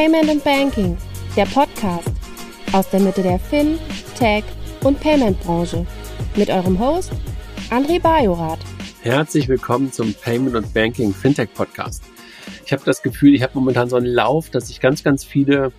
[0.00, 0.96] Payment and Banking,
[1.36, 2.10] der Podcast
[2.72, 3.78] aus der Mitte der Fin,
[4.18, 4.44] Tech
[4.82, 5.86] und Payment Branche
[6.36, 7.12] mit eurem Host
[7.68, 8.60] André Bajorath.
[9.02, 12.02] Herzlich willkommen zum Payment und Banking Fintech Podcast.
[12.64, 15.70] Ich habe das Gefühl, ich habe momentan so einen Lauf, dass ich ganz, ganz viele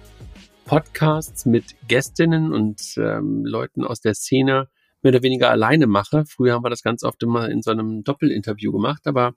[0.65, 4.67] Podcasts mit Gästinnen und ähm, Leuten aus der Szene
[5.01, 6.25] mehr oder weniger alleine mache.
[6.27, 9.33] Früher haben wir das ganz oft immer in so einem Doppelinterview gemacht, aber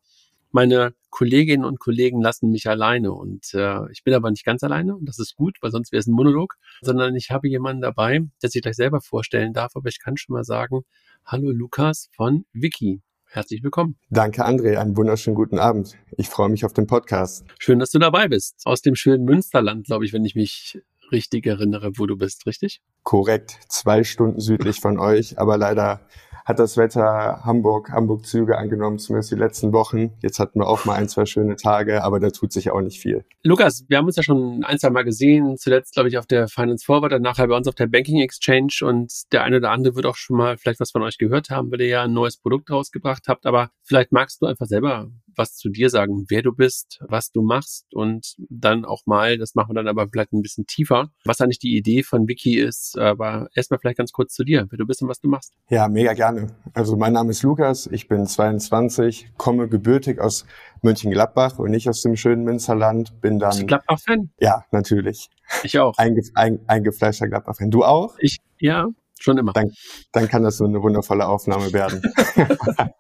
[0.55, 4.95] meine Kolleginnen und Kollegen lassen mich alleine und äh, ich bin aber nicht ganz alleine
[4.95, 8.21] und das ist gut, weil sonst wäre es ein Monolog, sondern ich habe jemanden dabei,
[8.41, 10.83] der sich gleich selber vorstellen darf, aber ich kann schon mal sagen,
[11.27, 13.03] hallo Lukas von Wiki.
[13.27, 13.97] Herzlich willkommen.
[14.11, 14.77] Danke, André.
[14.77, 15.97] Einen wunderschönen guten Abend.
[16.17, 17.45] Ich freue mich auf den Podcast.
[17.59, 18.61] Schön, dass du dabei bist.
[18.65, 20.81] Aus dem schönen Münsterland, glaube ich, wenn ich mich
[21.11, 22.81] richtig erinnere, wo du bist, richtig?
[23.03, 23.59] Korrekt.
[23.69, 26.07] Zwei Stunden südlich von euch, aber leider
[26.45, 30.13] hat das Wetter Hamburg, Hamburg-Züge angenommen, zumindest die letzten Wochen.
[30.21, 33.01] Jetzt hatten wir auch mal ein, zwei schöne Tage, aber da tut sich auch nicht
[33.01, 33.25] viel.
[33.43, 36.49] Lukas, wir haben uns ja schon ein, zwei Mal gesehen, zuletzt, glaube ich, auf der
[36.49, 39.97] Finance Forward, dann nachher bei uns auf der Banking Exchange und der eine oder andere
[39.97, 42.37] wird auch schon mal vielleicht was von euch gehört haben, weil ihr ja ein neues
[42.37, 46.53] Produkt rausgebracht habt, aber vielleicht magst du einfach selber was zu dir sagen, wer du
[46.53, 50.43] bist, was du machst und dann auch mal, das machen wir dann aber vielleicht ein
[50.43, 54.45] bisschen tiefer, was eigentlich die Idee von Wiki ist, aber erstmal vielleicht ganz kurz zu
[54.45, 55.53] dir, wer du bist und was du machst.
[55.69, 56.49] Ja, mega gerne.
[56.73, 60.47] Also mein Name ist Lukas, ich bin 22, komme gebürtig aus
[60.83, 63.51] Mönchengladbach und nicht aus dem schönen Münsterland, bin dann...
[63.51, 64.31] Bist du Gladbach-Fan?
[64.39, 65.29] Ja, natürlich.
[65.63, 65.97] Ich auch.
[65.99, 67.71] Einge, ein, eingefleischter Gladbach-Fan.
[67.71, 68.17] Du auch?
[68.19, 68.89] Ich, ja,
[69.21, 69.53] Schon immer.
[69.53, 69.73] Dann,
[70.13, 72.03] dann kann das so eine wundervolle Aufnahme werden.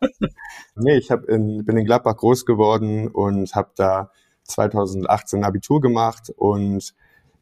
[0.77, 4.11] nee, ich hab in, bin in Gladbach groß geworden und habe da
[4.44, 6.94] 2018 Abitur gemacht und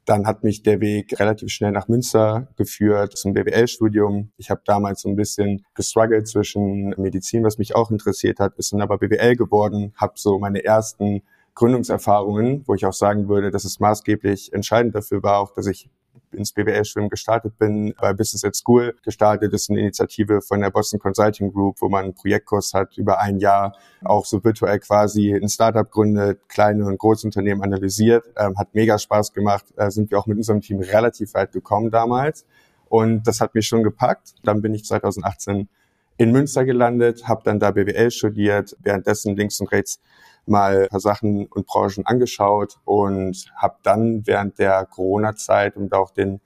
[0.05, 4.33] dann hat mich der Weg relativ schnell nach Münster geführt zum BWL-Studium.
[4.37, 8.73] Ich habe damals so ein bisschen gestruggelt zwischen Medizin, was mich auch interessiert hat, ist
[8.73, 11.23] dann aber BWL geworden, habe so meine ersten
[11.55, 15.89] Gründungserfahrungen, wo ich auch sagen würde, dass es maßgeblich entscheidend dafür war, auch dass ich
[16.33, 19.53] ins BWL-Studium gestartet bin, bei Business at School gestartet.
[19.53, 23.21] Das ist eine Initiative von der Boston Consulting Group, wo man einen Projektkurs hat über
[23.21, 28.25] ein Jahr, auch so virtuell quasi ein Startup gründet, kleine und große Unternehmen analysiert.
[28.37, 29.67] Ähm, hat mega Spaß gemacht.
[29.77, 32.47] Äh, sind wir auch mit unserem Team relativ weit gekommen damals.
[32.89, 34.35] Und das hat mich schon gepackt.
[34.43, 35.69] Dann bin ich 2018
[36.19, 39.99] in Münster gelandet, habe dann da BWL studiert, währenddessen links und rechts
[40.47, 45.99] mal ein paar Sachen und Branchen angeschaut und habe dann während der Corona-Zeit, um da
[45.99, 46.41] auch den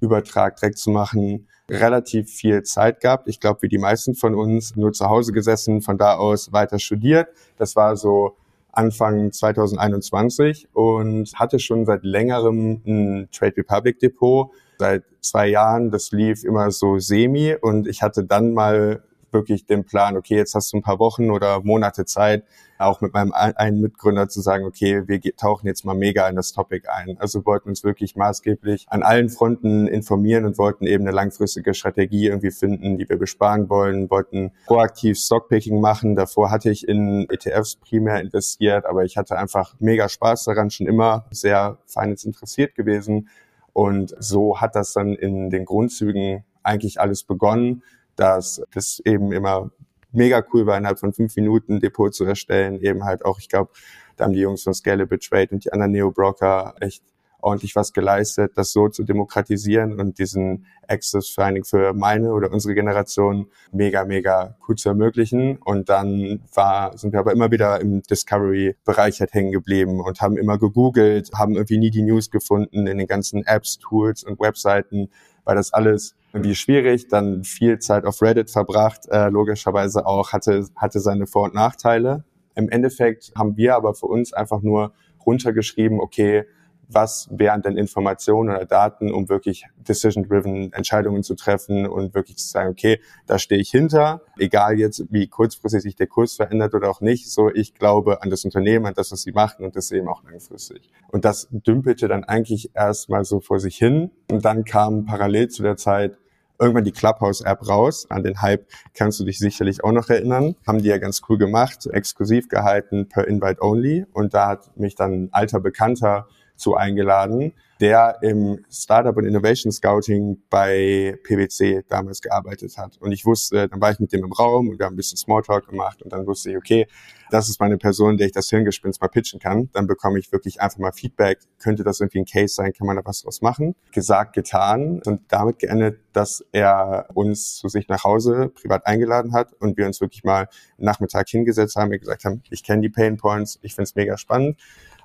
[0.00, 3.28] Übertrag direkt zu machen, relativ viel Zeit gehabt.
[3.28, 6.78] Ich glaube, wie die meisten von uns, nur zu Hause gesessen, von da aus weiter
[6.78, 7.28] studiert.
[7.56, 8.36] Das war so
[8.72, 14.50] Anfang 2021 und hatte schon seit längerem ein Trade Republic Depot.
[14.78, 19.02] Seit zwei Jahren, das lief immer so semi und ich hatte dann mal
[19.32, 22.44] wirklich den Plan, okay, jetzt hast du ein paar Wochen oder Monate Zeit,
[22.78, 26.52] auch mit meinem einen Mitgründer zu sagen, okay, wir tauchen jetzt mal mega in das
[26.52, 27.18] Topic ein.
[27.18, 32.28] Also wollten uns wirklich maßgeblich an allen Fronten informieren und wollten eben eine langfristige Strategie
[32.28, 36.16] irgendwie finden, die wir besparen wollen, wollten proaktiv Stockpicking machen.
[36.16, 40.86] Davor hatte ich in ETFs primär investiert, aber ich hatte einfach mega Spaß daran, schon
[40.86, 43.28] immer sehr Finance interessiert gewesen.
[43.72, 47.82] Und so hat das dann in den Grundzügen eigentlich alles begonnen
[48.20, 49.70] dass das eben immer
[50.12, 52.80] mega cool war, innerhalb von fünf Minuten Depot zu erstellen.
[52.80, 53.70] Eben halt auch, ich glaube,
[54.16, 57.02] da haben die Jungs von Scalable Trade und die anderen Neo-Broker echt
[57.42, 62.34] ordentlich was geleistet, das so zu demokratisieren und diesen Access vor allen Dingen für meine
[62.34, 65.56] oder unsere Generation mega, mega cool zu ermöglichen.
[65.56, 70.36] Und dann war, sind wir aber immer wieder im Discovery-Bereich halt hängen geblieben und haben
[70.36, 75.08] immer gegoogelt, haben irgendwie nie die News gefunden in den ganzen Apps, Tools und Webseiten,
[75.44, 80.66] weil das alles irgendwie schwierig, dann viel Zeit auf Reddit verbracht, äh, logischerweise auch, hatte,
[80.76, 82.24] hatte seine Vor- und Nachteile.
[82.54, 84.92] Im Endeffekt haben wir aber für uns einfach nur
[85.24, 86.44] runtergeschrieben, okay,
[86.92, 92.48] was wären denn Informationen oder Daten, um wirklich decision-driven Entscheidungen zu treffen und wirklich zu
[92.48, 96.90] sagen, okay, da stehe ich hinter, egal jetzt, wie kurzfristig sich der Kurs verändert oder
[96.90, 99.90] auch nicht, so ich glaube an das Unternehmen, an das, was sie machen und das
[99.92, 100.90] eben auch langfristig.
[101.08, 105.62] Und das dümpelte dann eigentlich erstmal so vor sich hin und dann kam parallel zu
[105.62, 106.16] der Zeit
[106.60, 108.06] irgendwann die Clubhouse-App raus.
[108.10, 110.56] An den Hype kannst du dich sicherlich auch noch erinnern.
[110.66, 114.06] Haben die ja ganz cool gemacht, exklusiv gehalten per Invite Only.
[114.12, 116.28] Und da hat mich dann ein alter Bekannter
[116.60, 122.98] zu eingeladen, der im Startup und Innovation Scouting bei PwC damals gearbeitet hat.
[122.98, 125.16] Und ich wusste, dann war ich mit dem im Raum und wir haben ein bisschen
[125.16, 126.86] Smalltalk gemacht und dann wusste ich, okay,
[127.30, 129.70] das ist meine Person, der ich das Hirngespinst mal pitchen kann.
[129.72, 131.38] Dann bekomme ich wirklich einfach mal Feedback.
[131.58, 132.72] Könnte das irgendwie ein Case sein?
[132.72, 133.76] Kann man da was draus machen?
[133.92, 139.52] Gesagt, getan und damit geendet, dass er uns zu sich nach Hause privat eingeladen hat
[139.60, 143.16] und wir uns wirklich mal Nachmittag hingesetzt haben und gesagt haben, ich kenne die Pain
[143.16, 144.58] Points, ich finde es mega spannend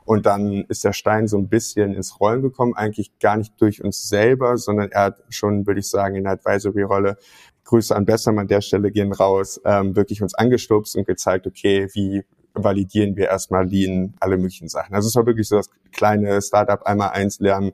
[0.06, 3.84] Und dann ist der Stein so ein bisschen ins Rollen gekommen, eigentlich gar nicht durch
[3.84, 7.18] uns selber, sondern er hat schon, würde ich sagen, in der Advisory-Rolle
[7.66, 11.88] Grüße an Bessermann an der Stelle gehen raus, ähm, wirklich uns angestupst und gezeigt, okay,
[11.94, 12.24] wie
[12.54, 14.96] validieren wir erstmal Lean, alle möglichen Sachen.
[14.96, 17.72] Also es war wirklich so das kleine Startup einmal eins lernen,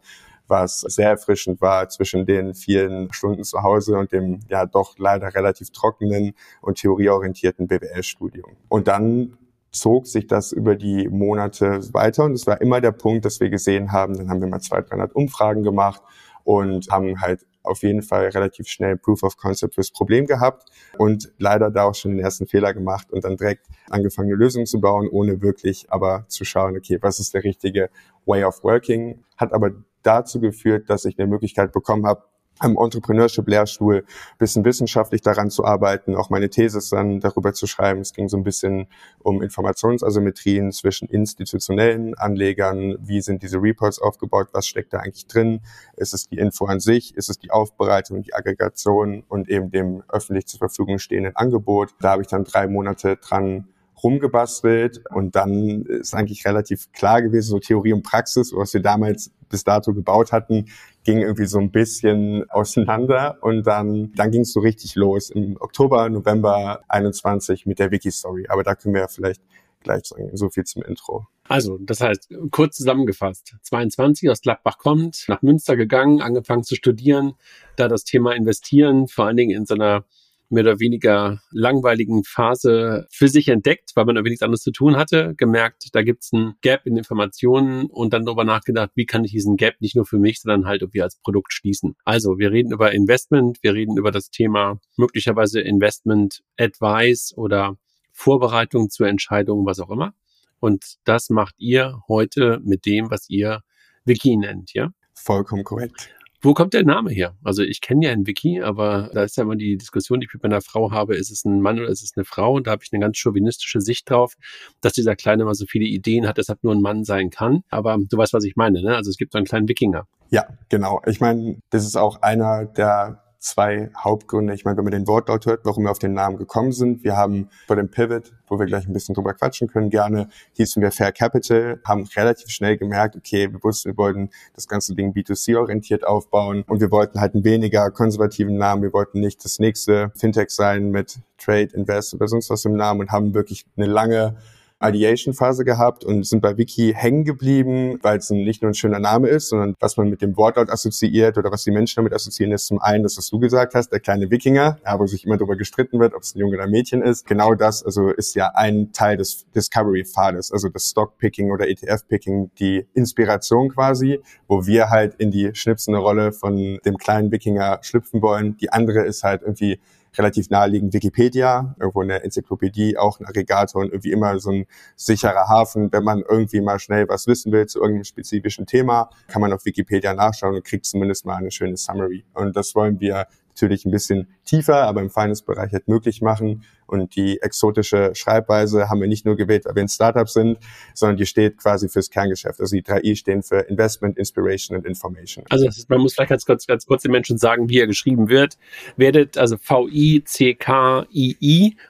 [0.47, 5.33] was sehr erfrischend war zwischen den vielen Stunden zu Hause und dem ja doch leider
[5.33, 8.57] relativ trockenen und theorieorientierten BWL-Studium.
[8.67, 9.37] Und dann
[9.71, 13.49] zog sich das über die Monate weiter und es war immer der Punkt, dass wir
[13.49, 16.01] gesehen haben, dann haben wir mal 200, 300 Umfragen gemacht
[16.43, 21.31] und haben halt auf jeden Fall relativ schnell Proof of Concept fürs Problem gehabt und
[21.37, 24.81] leider da auch schon den ersten Fehler gemacht und dann direkt angefangen, eine Lösung zu
[24.81, 27.89] bauen, ohne wirklich aber zu schauen, okay, was ist der richtige
[28.25, 29.71] Way of Working, hat aber
[30.03, 32.23] dazu geführt, dass ich eine Möglichkeit bekommen habe,
[32.61, 34.05] am Entrepreneurship-Lehrstuhl
[34.37, 38.01] bisschen wissenschaftlich daran zu arbeiten, auch meine Thesis dann darüber zu schreiben.
[38.01, 38.87] Es ging so ein bisschen
[39.19, 42.97] um Informationsasymmetrien zwischen institutionellen Anlegern.
[43.01, 44.49] Wie sind diese Reports aufgebaut?
[44.53, 45.61] Was steckt da eigentlich drin?
[45.97, 47.15] Ist es die Info an sich?
[47.15, 51.95] Ist es die Aufbereitung, die Aggregation und eben dem öffentlich zur Verfügung stehenden Angebot?
[51.99, 53.67] Da habe ich dann drei Monate dran
[54.03, 59.31] rumgebastelt und dann ist eigentlich relativ klar gewesen, so Theorie und Praxis, was wir damals
[59.51, 60.65] bis dato gebaut hatten,
[61.03, 65.57] ging irgendwie so ein bisschen auseinander und dann, dann ging es so richtig los im
[65.59, 68.47] Oktober, November 21 mit der Wiki-Story.
[68.49, 69.41] Aber da können wir ja vielleicht
[69.83, 70.29] gleich sagen.
[70.33, 71.27] So viel zum Intro.
[71.47, 77.33] Also, das heißt, kurz zusammengefasst, 22 aus Gladbach kommt, nach Münster gegangen, angefangen zu studieren,
[77.75, 80.05] da das Thema Investieren, vor allen Dingen in so einer
[80.51, 84.97] mehr oder weniger langweiligen Phase für sich entdeckt, weil man irgendwie nichts anderes zu tun
[84.97, 89.31] hatte, gemerkt, da gibt's ein Gap in Informationen und dann darüber nachgedacht, wie kann ich
[89.31, 91.95] diesen Gap nicht nur für mich, sondern halt irgendwie als Produkt schließen.
[92.05, 97.77] Also wir reden über Investment, wir reden über das Thema möglicherweise Investment Advice oder
[98.11, 100.13] Vorbereitung zur Entscheidung, was auch immer.
[100.59, 103.61] Und das macht ihr heute mit dem, was ihr
[104.05, 104.91] Wiki nennt, ja?
[105.13, 106.09] Vollkommen korrekt.
[106.43, 107.35] Wo kommt der Name her?
[107.43, 110.33] Also ich kenne ja ein Wiki, aber da ist ja immer die Diskussion, die ich
[110.33, 112.55] mit meiner Frau habe, ist es ein Mann oder ist es eine Frau?
[112.55, 114.33] Und da habe ich eine ganz chauvinistische Sicht drauf,
[114.81, 117.63] dass dieser Kleine immer so viele Ideen hat, deshalb nur ein Mann sein kann.
[117.69, 118.95] Aber du weißt, was ich meine, ne?
[118.95, 120.07] Also es gibt so einen kleinen Wikinger.
[120.31, 121.01] Ja, genau.
[121.05, 124.53] Ich meine, das ist auch einer der zwei Hauptgründe.
[124.53, 127.03] Ich meine, wenn man den Wortlaut hört, warum wir auf den Namen gekommen sind.
[127.03, 130.81] Wir haben bei dem Pivot, wo wir gleich ein bisschen drüber quatschen können, gerne hießen
[130.81, 135.13] wir Fair Capital, haben relativ schnell gemerkt, okay, wir wussten, wir wollten das ganze Ding
[135.13, 138.83] B2C-orientiert aufbauen und wir wollten halt einen weniger konservativen Namen.
[138.83, 143.01] Wir wollten nicht das nächste Fintech sein mit Trade, Invest oder sonst was im Namen
[143.01, 144.37] und haben wirklich eine lange
[144.81, 149.27] Ideation-Phase gehabt und sind bei Wiki hängen geblieben, weil es nicht nur ein schöner Name
[149.27, 152.67] ist, sondern was man mit dem Wortlaut assoziiert oder was die Menschen damit assoziieren, ist
[152.67, 155.55] zum einen das, was du gesagt hast, der kleine Wikinger, ja, wo sich immer darüber
[155.55, 157.25] gestritten wird, ob es ein Junge oder ein Mädchen ist.
[157.27, 162.87] Genau das also ist ja ein Teil des Discovery-Pfades, also das Stock-Picking oder ETF-Picking, die
[162.93, 168.57] Inspiration quasi, wo wir halt in die schnipsende Rolle von dem kleinen Wikinger schlüpfen wollen.
[168.57, 169.79] Die andere ist halt irgendwie
[170.17, 174.65] relativ naheliegend Wikipedia, irgendwo eine Enzyklopädie, auch ein Aggregator und irgendwie immer so ein
[174.95, 175.91] sicherer Hafen.
[175.91, 179.65] Wenn man irgendwie mal schnell was wissen will zu irgendeinem spezifischen Thema, kann man auf
[179.65, 182.25] Wikipedia nachschauen und kriegt zumindest mal eine schöne Summary.
[182.33, 186.63] Und das wollen wir natürlich ein bisschen tiefer, aber im Finance-Bereich halt möglich machen.
[186.87, 190.57] Und die exotische Schreibweise haben wir nicht nur gewählt, weil wir ein Startup sind,
[190.93, 192.59] sondern die steht quasi fürs Kerngeschäft.
[192.59, 195.45] Also die drei I stehen für Investment, Inspiration und Information.
[195.49, 198.27] Also ist, man muss vielleicht ganz kurz, ganz kurz den Menschen sagen, wie er geschrieben
[198.27, 198.57] wird.
[198.97, 200.17] Werdet also V-I-C-K-I-I,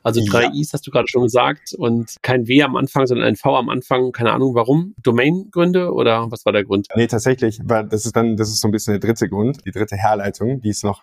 [0.03, 0.51] also drei ja.
[0.53, 3.69] Is hast du gerade schon gesagt und kein W am Anfang, sondern ein V am
[3.69, 4.11] Anfang.
[4.11, 4.93] Keine Ahnung warum.
[5.01, 6.89] Domain-Gründe oder was war der Grund?
[6.95, 9.71] Nee, tatsächlich, weil das ist dann, das ist so ein bisschen der dritte Grund, die
[9.71, 11.01] dritte Herleitung, die ist noch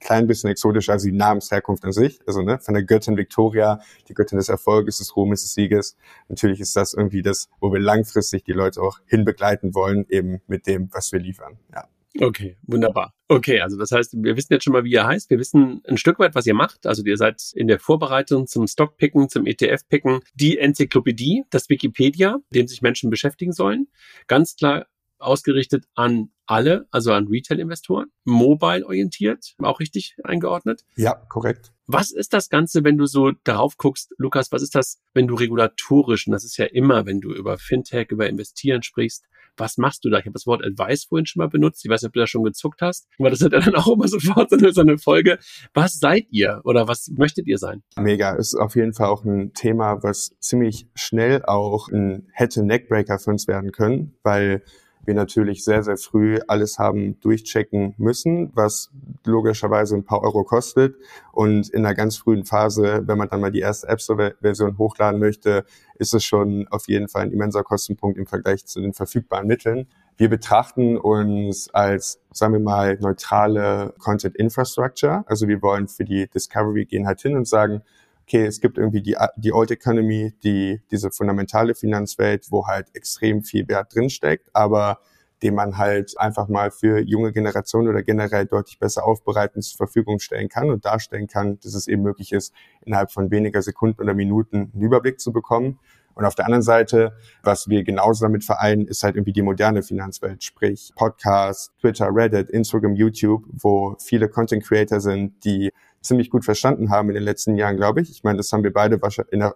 [0.00, 2.20] klein bisschen exotischer als die Namensherkunft an sich.
[2.26, 5.96] Also ne, von der Göttin Victoria, die Göttin des Erfolges, des Ruhmes, des Sieges.
[6.28, 10.66] Natürlich ist das irgendwie das, wo wir langfristig die Leute auch hinbegleiten wollen, eben mit
[10.66, 11.58] dem, was wir liefern.
[11.72, 11.88] Ja.
[12.18, 13.14] Okay, wunderbar.
[13.28, 15.30] Okay, also das heißt, wir wissen jetzt schon mal, wie ihr heißt.
[15.30, 16.86] Wir wissen ein Stück weit, was ihr macht.
[16.86, 22.66] Also ihr seid in der Vorbereitung zum Stockpicken, zum ETF-Picken, die Enzyklopädie, das Wikipedia, dem
[22.66, 23.86] sich Menschen beschäftigen sollen.
[24.26, 24.86] Ganz klar
[25.20, 30.84] ausgerichtet an alle, also an Retail-Investoren, mobile orientiert, auch richtig eingeordnet?
[30.96, 31.72] Ja, korrekt.
[31.86, 35.34] Was ist das Ganze, wenn du so darauf guckst, Lukas, was ist das, wenn du
[35.34, 39.24] regulatorisch, und das ist ja immer, wenn du über Fintech, über Investieren sprichst,
[39.56, 40.18] was machst du da?
[40.18, 41.84] Ich habe das Wort Advice vorhin schon mal benutzt.
[41.84, 44.08] Ich weiß nicht, ob du da schon gezuckt hast, aber das hat dann auch immer
[44.08, 45.38] sofort so eine, so eine Folge.
[45.74, 47.82] Was seid ihr oder was möchtet ihr sein?
[47.96, 53.18] Mega, ist auf jeden Fall auch ein Thema, was ziemlich schnell auch ein hätte Neckbreaker
[53.18, 54.62] für uns werden können, weil
[55.04, 58.90] wir natürlich sehr, sehr früh alles haben durchchecken müssen, was
[59.24, 60.96] logischerweise ein paar Euro kostet.
[61.32, 65.20] Und in einer ganz frühen Phase, wenn man dann mal die erste App Store-Version hochladen
[65.20, 65.64] möchte,
[65.96, 69.86] ist es schon auf jeden Fall ein immenser Kostenpunkt im Vergleich zu den verfügbaren Mitteln.
[70.16, 75.24] Wir betrachten uns als, sagen wir mal, neutrale Content Infrastructure.
[75.26, 77.82] Also wir wollen für die Discovery gehen halt hin und sagen,
[78.30, 83.42] okay, es gibt irgendwie die, die Old Economy, die, diese fundamentale Finanzwelt, wo halt extrem
[83.42, 85.00] viel Wert drinsteckt, aber
[85.42, 90.20] den man halt einfach mal für junge Generationen oder generell deutlich besser aufbereiten zur Verfügung
[90.20, 94.14] stellen kann und darstellen kann, dass es eben möglich ist, innerhalb von weniger Sekunden oder
[94.14, 95.80] Minuten einen Überblick zu bekommen.
[96.14, 99.82] Und auf der anderen Seite, was wir genauso damit vereinen, ist halt irgendwie die moderne
[99.82, 106.44] Finanzwelt, sprich Podcasts, Twitter, Reddit, Instagram, YouTube, wo viele Content Creator sind, die ziemlich gut
[106.44, 108.10] verstanden haben in den letzten Jahren, glaube ich.
[108.10, 108.98] Ich meine, das haben wir beide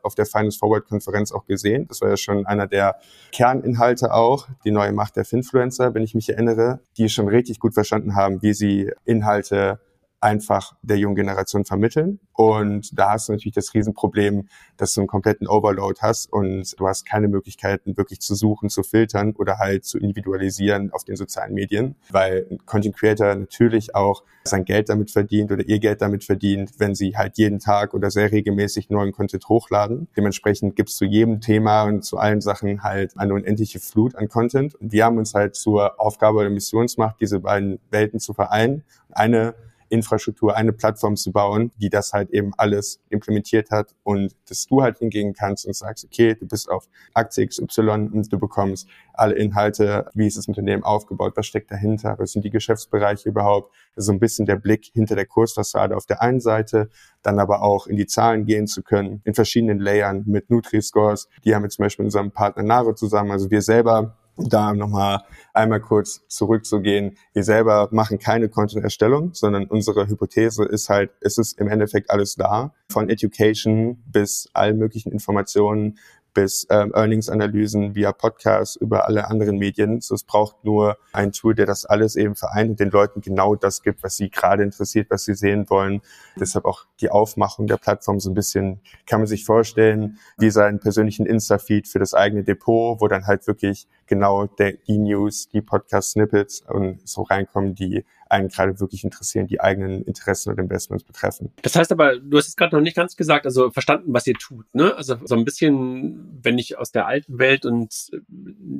[0.03, 1.87] auf der Finance Forward Konferenz auch gesehen.
[1.89, 2.97] Das war ja schon einer der
[3.33, 7.75] Kerninhalte auch, die neue Macht der Finfluencer, wenn ich mich erinnere, die schon richtig gut
[7.75, 9.81] verstanden haben, wie sie Inhalte
[10.25, 12.19] einfach der jungen Generation vermitteln.
[12.33, 16.89] Und da hast du natürlich das Riesenproblem, dass du einen kompletten Overload hast und du
[16.89, 21.55] hast keine Möglichkeiten, wirklich zu suchen, zu filtern oder halt zu individualisieren auf den sozialen
[21.55, 26.25] Medien, weil ein Content Creator natürlich auch sein Geld damit verdient oder ihr Geld damit
[26.25, 30.09] verdient, wenn sie halt jeden Tag oder sehr regelmäßig neuen Content hochladen.
[30.17, 34.29] Dementsprechend gibt es zu jedem Thema und zu allen Sachen halt eine unendliche Flut an
[34.29, 34.75] Content.
[34.75, 38.85] Und wir haben uns halt zur Aufgabe oder Missionsmacht, diese beiden Welten zu vereinen.
[39.11, 39.55] Eine
[39.95, 44.83] Infrastruktur, eine Plattform zu bauen, die das halt eben alles implementiert hat und dass du
[44.83, 49.35] halt hingehen kannst und sagst, okay, du bist auf Aktie XY und du bekommst alle
[49.35, 54.11] Inhalte, wie ist das Unternehmen aufgebaut, was steckt dahinter, was sind die Geschäftsbereiche überhaupt, so
[54.13, 56.91] ein bisschen der Blick hinter der Kursfassade auf der einen Seite,
[57.23, 61.55] dann aber auch in die Zahlen gehen zu können, in verschiedenen Layern mit Nutri-Scores, die
[61.55, 65.23] haben wir zum Beispiel mit unserem Partner Naro zusammen, also wir selber da nochmal
[65.53, 67.17] einmal kurz zurückzugehen.
[67.33, 72.35] Wir selber machen keine Content-Erstellung, sondern unsere Hypothese ist halt, es ist im Endeffekt alles
[72.35, 75.99] da, von Education bis allen möglichen Informationen
[76.35, 80.01] bis ähm, Earnings-Analysen via Podcasts über alle anderen Medien.
[80.01, 83.55] So, es braucht nur ein Tool, der das alles eben vereint und den Leuten genau
[83.55, 86.03] das gibt, was sie gerade interessiert, was sie sehen wollen.
[86.39, 90.81] Deshalb auch die Aufmachung der Plattform so ein bisschen, kann man sich vorstellen, wie seinen
[90.81, 95.63] persönlichen Insta-Feed für das eigene Depot, wo dann halt wirklich genau der, die News, die
[95.63, 101.53] Podcast-Snippets und so reinkommen, die einen gerade wirklich interessieren, die eigenen Interessen und Investments betreffen.
[101.63, 104.35] Das heißt aber, du hast es gerade noch nicht ganz gesagt, also verstanden, was ihr
[104.35, 104.95] tut, ne?
[104.97, 108.19] Also so ein bisschen, wenn ich aus der alten Welt und äh,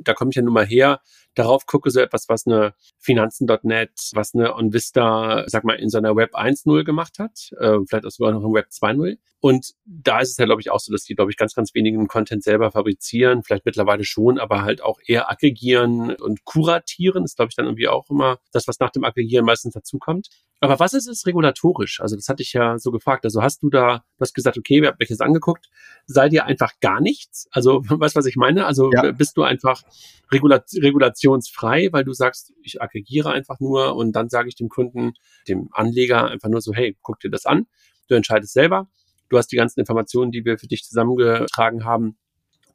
[0.03, 0.99] da komme ich ja nun mal her,
[1.35, 6.35] darauf gucke, so etwas, was eine Finanzen.net, was eine OnVista, sag mal, in seiner Web
[6.35, 9.17] 1.0 gemacht hat, äh, vielleicht auch sogar noch in Web 2.0.
[9.41, 11.75] Und da ist es ja, glaube ich, auch so, dass die, glaube ich, ganz, ganz
[11.75, 17.35] wenigen Content selber fabrizieren, vielleicht mittlerweile schon, aber halt auch eher aggregieren und kuratieren, ist,
[17.35, 20.29] glaube ich, dann irgendwie auch immer das, was nach dem Aggregieren meistens dazukommt.
[20.61, 21.99] Aber was ist es regulatorisch?
[22.01, 23.25] Also das hatte ich ja so gefragt.
[23.25, 25.69] Also hast du da, du hast gesagt, okay, wir haben euch das angeguckt,
[26.05, 27.47] seid ihr einfach gar nichts?
[27.51, 28.65] Also weißt was ich meine?
[28.65, 29.11] Also ja.
[29.11, 29.83] bist du einfach
[30.31, 35.13] regula regulationsfrei, weil du sagst, ich aggregiere einfach nur und dann sage ich dem Kunden,
[35.47, 37.67] dem Anleger einfach nur so, hey, guck dir das an,
[38.07, 38.87] du entscheidest selber,
[39.29, 42.17] du hast die ganzen Informationen, die wir für dich zusammengetragen haben,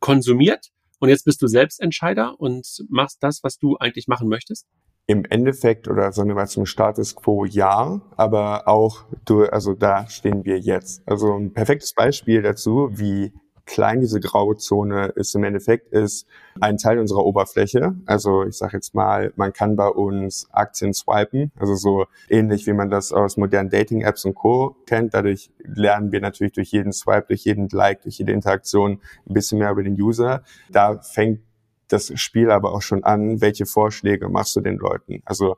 [0.00, 0.70] konsumiert
[1.00, 4.66] und jetzt bist du Selbstentscheider und machst das, was du eigentlich machen möchtest?
[5.06, 10.08] Im Endeffekt oder sagen wir mal zum Status quo ja, aber auch du, also da
[10.08, 11.02] stehen wir jetzt.
[11.06, 13.32] Also ein perfektes Beispiel dazu, wie
[13.66, 16.26] klein diese graue Zone ist im Endeffekt, ist
[16.60, 17.94] ein Teil unserer Oberfläche.
[18.06, 22.72] Also ich sage jetzt mal, man kann bei uns Aktien swipen, also so ähnlich wie
[22.72, 24.76] man das aus modernen Dating-Apps und Co.
[24.86, 25.14] kennt.
[25.14, 29.58] Dadurch lernen wir natürlich durch jeden Swipe, durch jeden Like, durch jede Interaktion ein bisschen
[29.58, 30.42] mehr über den User.
[30.70, 31.40] Da fängt
[31.88, 35.22] das Spiel aber auch schon an, welche Vorschläge machst du den Leuten?
[35.24, 35.56] Also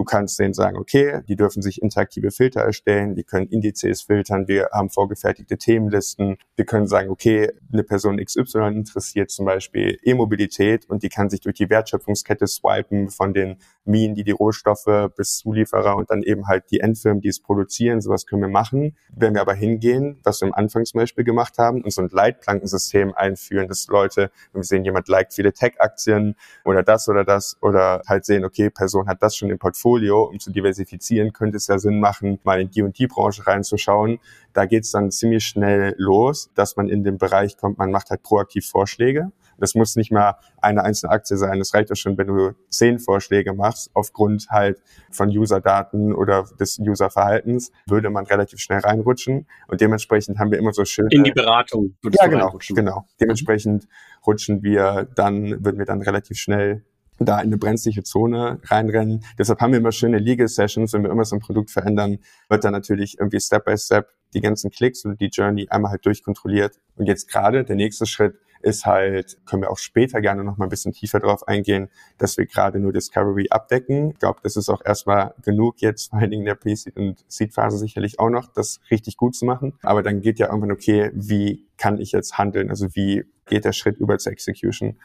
[0.00, 4.48] Du kannst denen sagen, okay, die dürfen sich interaktive Filter erstellen, die können Indizes filtern,
[4.48, 6.38] wir haben vorgefertigte Themenlisten.
[6.56, 11.40] Wir können sagen, okay, eine Person XY interessiert zum Beispiel E-Mobilität und die kann sich
[11.40, 16.46] durch die Wertschöpfungskette swipen von den Minen, die die Rohstoffe bis Zulieferer und dann eben
[16.46, 18.00] halt die Endfirmen, die es produzieren.
[18.00, 18.96] Sowas können wir machen.
[19.14, 22.08] Wenn wir aber hingehen, was wir am Anfang zum Beispiel gemacht haben, und so ein
[22.10, 27.58] Leitplankensystem einführen, dass Leute, wenn wir sehen, jemand liked viele Tech-Aktien oder das oder das
[27.60, 31.56] oder halt sehen, okay, Person hat das schon im Portfolio Portfolio, um zu diversifizieren, könnte
[31.56, 34.20] es ja Sinn machen, mal in die und die Branche reinzuschauen.
[34.52, 38.10] Da geht es dann ziemlich schnell los, dass man in den Bereich kommt, man macht
[38.10, 39.32] halt proaktiv Vorschläge.
[39.58, 41.58] Das muss nicht mal eine einzelne Aktie sein.
[41.58, 44.80] Das reicht auch schon, wenn du zehn Vorschläge machst, aufgrund halt
[45.10, 49.46] von User-Daten oder des User-Verhaltens, würde man relativ schnell reinrutschen.
[49.66, 51.08] Und dementsprechend haben wir immer so schön.
[51.10, 51.94] In die Beratung.
[52.10, 53.06] Ja, genau, genau.
[53.20, 53.86] Dementsprechend
[54.26, 56.82] rutschen wir dann, würden wir dann relativ schnell
[57.20, 59.24] da in eine brenzliche Zone reinrennen.
[59.38, 62.64] Deshalb haben wir immer schöne Legal Sessions, wenn wir immer so ein Produkt verändern, wird
[62.64, 66.78] dann natürlich irgendwie Step by Step die ganzen Klicks und die Journey einmal halt durchkontrolliert.
[66.96, 70.66] Und jetzt gerade der nächste Schritt ist halt, können wir auch später gerne noch mal
[70.66, 74.10] ein bisschen tiefer drauf eingehen, dass wir gerade nur Discovery abdecken.
[74.10, 77.24] Ich glaube, das ist auch erstmal genug jetzt, vor allen Dingen in der Pre-Seed- und
[77.28, 79.74] Seed-Phase sicherlich auch noch, das richtig gut zu machen.
[79.82, 82.70] Aber dann geht ja irgendwann, okay, wie kann ich jetzt handeln?
[82.70, 84.98] Also wie geht der Schritt über zur Execution?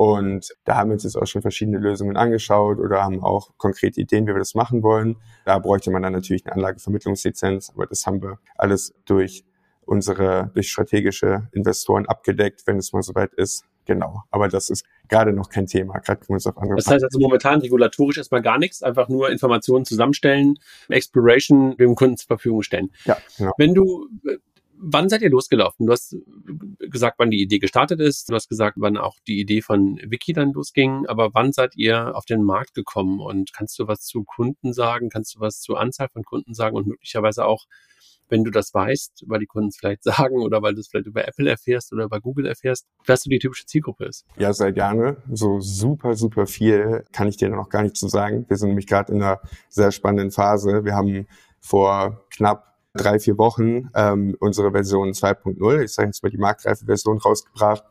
[0.00, 4.00] Und da haben wir uns jetzt auch schon verschiedene Lösungen angeschaut oder haben auch konkrete
[4.00, 5.18] Ideen, wie wir das machen wollen.
[5.44, 9.44] Da bräuchte man dann natürlich eine Anlagevermittlungslizenz, aber das haben wir alles durch
[9.82, 13.66] unsere durch strategische Investoren abgedeckt, wenn es mal soweit ist.
[13.84, 14.22] Genau.
[14.30, 15.98] Aber das ist gerade noch kein Thema.
[15.98, 16.76] Gerade können wir uns auf andere.
[16.76, 20.54] Das heißt also momentan regulatorisch erstmal gar nichts, einfach nur Informationen zusammenstellen,
[20.88, 22.90] Exploration dem Kunden zur Verfügung stellen.
[23.04, 23.52] Ja, genau.
[23.58, 24.08] Wenn du
[24.82, 25.86] Wann seid ihr losgelaufen?
[25.86, 26.16] Du hast
[26.78, 28.30] gesagt, wann die Idee gestartet ist.
[28.30, 31.06] Du hast gesagt, wann auch die Idee von Wiki dann losging.
[31.06, 33.20] Aber wann seid ihr auf den Markt gekommen?
[33.20, 35.10] Und kannst du was zu Kunden sagen?
[35.10, 36.76] Kannst du was zur Anzahl von Kunden sagen?
[36.76, 37.66] Und möglicherweise auch,
[38.30, 41.06] wenn du das weißt, weil die Kunden es vielleicht sagen oder weil du es vielleicht
[41.06, 44.24] über Apple erfährst oder über Google erfährst, was so die typische Zielgruppe ist.
[44.38, 45.18] Ja, sehr gerne.
[45.30, 48.46] So super, super viel kann ich dir noch gar nicht zu sagen.
[48.48, 50.84] Wir sind nämlich gerade in einer sehr spannenden Phase.
[50.84, 51.26] Wir haben
[51.60, 56.86] vor knapp drei, vier Wochen ähm, unsere Version 2.0, ich sage jetzt mal die marktreife
[56.86, 57.84] Version rausgebracht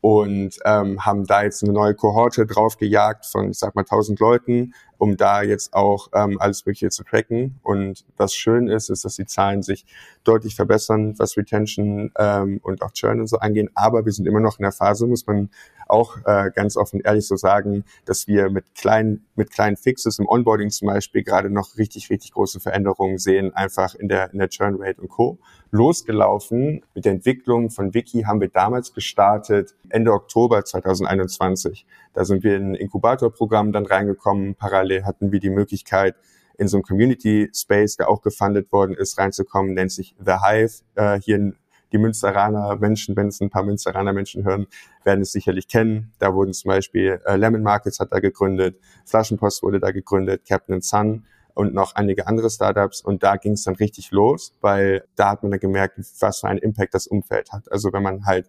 [0.00, 4.72] und ähm, haben da jetzt eine neue Kohorte draufgejagt von, ich sag mal, 1000 Leuten,
[4.98, 7.58] um da jetzt auch ähm, alles Mögliche zu tracken.
[7.62, 9.84] Und was schön ist, ist, dass die Zahlen sich
[10.24, 13.70] deutlich verbessern, was Retention ähm, und auch Churn und so angehen.
[13.74, 15.50] Aber wir sind immer noch in der Phase, muss man
[15.88, 20.26] auch äh, ganz offen ehrlich so sagen, dass wir mit kleinen, mit kleinen Fixes im
[20.26, 24.48] Onboarding zum Beispiel gerade noch richtig, richtig große Veränderungen sehen, einfach in der, in der
[24.48, 25.38] Churn Rate und Co.
[25.70, 31.86] Losgelaufen mit der Entwicklung von Wiki haben wir damals gestartet, Ende Oktober 2021.
[32.16, 34.54] Da sind wir in ein Inkubatorprogramm dann reingekommen.
[34.54, 36.16] Parallel hatten wir die Möglichkeit,
[36.56, 40.80] in so einem Community Space, der auch gefundet worden ist, reinzukommen, nennt sich The Hive.
[40.94, 41.52] Äh, hier
[41.92, 44.66] die Münsteraner Menschen, wenn es ein paar Münsteraner Menschen hören,
[45.04, 46.14] werden es sicherlich kennen.
[46.18, 50.80] Da wurden zum Beispiel äh, Lemon Markets hat da gegründet, Flaschenpost wurde da gegründet, Captain
[50.80, 53.02] Sun und noch einige andere Startups.
[53.02, 56.48] Und da ging es dann richtig los, weil da hat man dann gemerkt, was für
[56.48, 57.70] einen Impact das Umfeld hat.
[57.70, 58.48] Also wenn man halt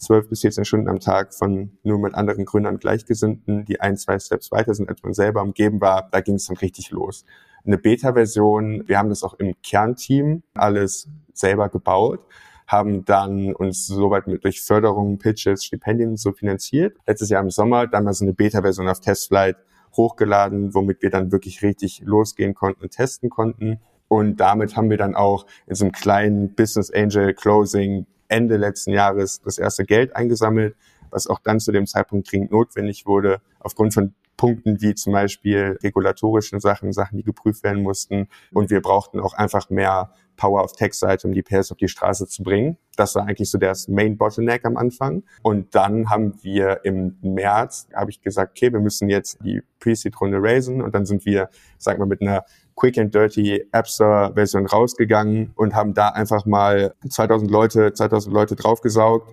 [0.00, 4.18] zwölf bis 14 Stunden am Tag von nur mit anderen Gründern Gleichgesinnten, die ein, zwei
[4.18, 7.24] Steps weiter sind, als man selber umgeben war, da ging es dann richtig los.
[7.64, 12.26] Eine Beta-Version, wir haben das auch im Kernteam alles selber gebaut
[12.70, 16.96] haben dann uns soweit mit durch Förderungen, Pitches, Stipendien so finanziert.
[17.04, 19.56] Letztes Jahr im Sommer dann mal so eine Beta-Version auf Testflight
[19.96, 23.80] hochgeladen, womit wir dann wirklich richtig losgehen konnten und testen konnten.
[24.06, 28.92] Und damit haben wir dann auch in so einem kleinen Business Angel Closing Ende letzten
[28.92, 30.76] Jahres das erste Geld eingesammelt,
[31.10, 35.78] was auch dann zu dem Zeitpunkt dringend notwendig wurde, aufgrund von Punkten wie zum Beispiel
[35.82, 38.26] regulatorischen Sachen, Sachen, die geprüft werden mussten.
[38.54, 42.26] Und wir brauchten auch einfach mehr Power auf Tech-Seite, um die PS auf die Straße
[42.26, 42.78] zu bringen.
[42.96, 45.24] Das war eigentlich so der Main Bottleneck am Anfang.
[45.42, 50.38] Und dann haben wir im März, habe ich gesagt, okay, wir müssen jetzt die Pre-Seed-Runde
[50.40, 50.80] raisen.
[50.80, 52.46] Und dann sind wir, sag mal, mit einer
[52.80, 58.32] Quick and Dirty App Store Version rausgegangen und haben da einfach mal 2000 Leute, 2000
[58.32, 59.28] Leute draufgesaugt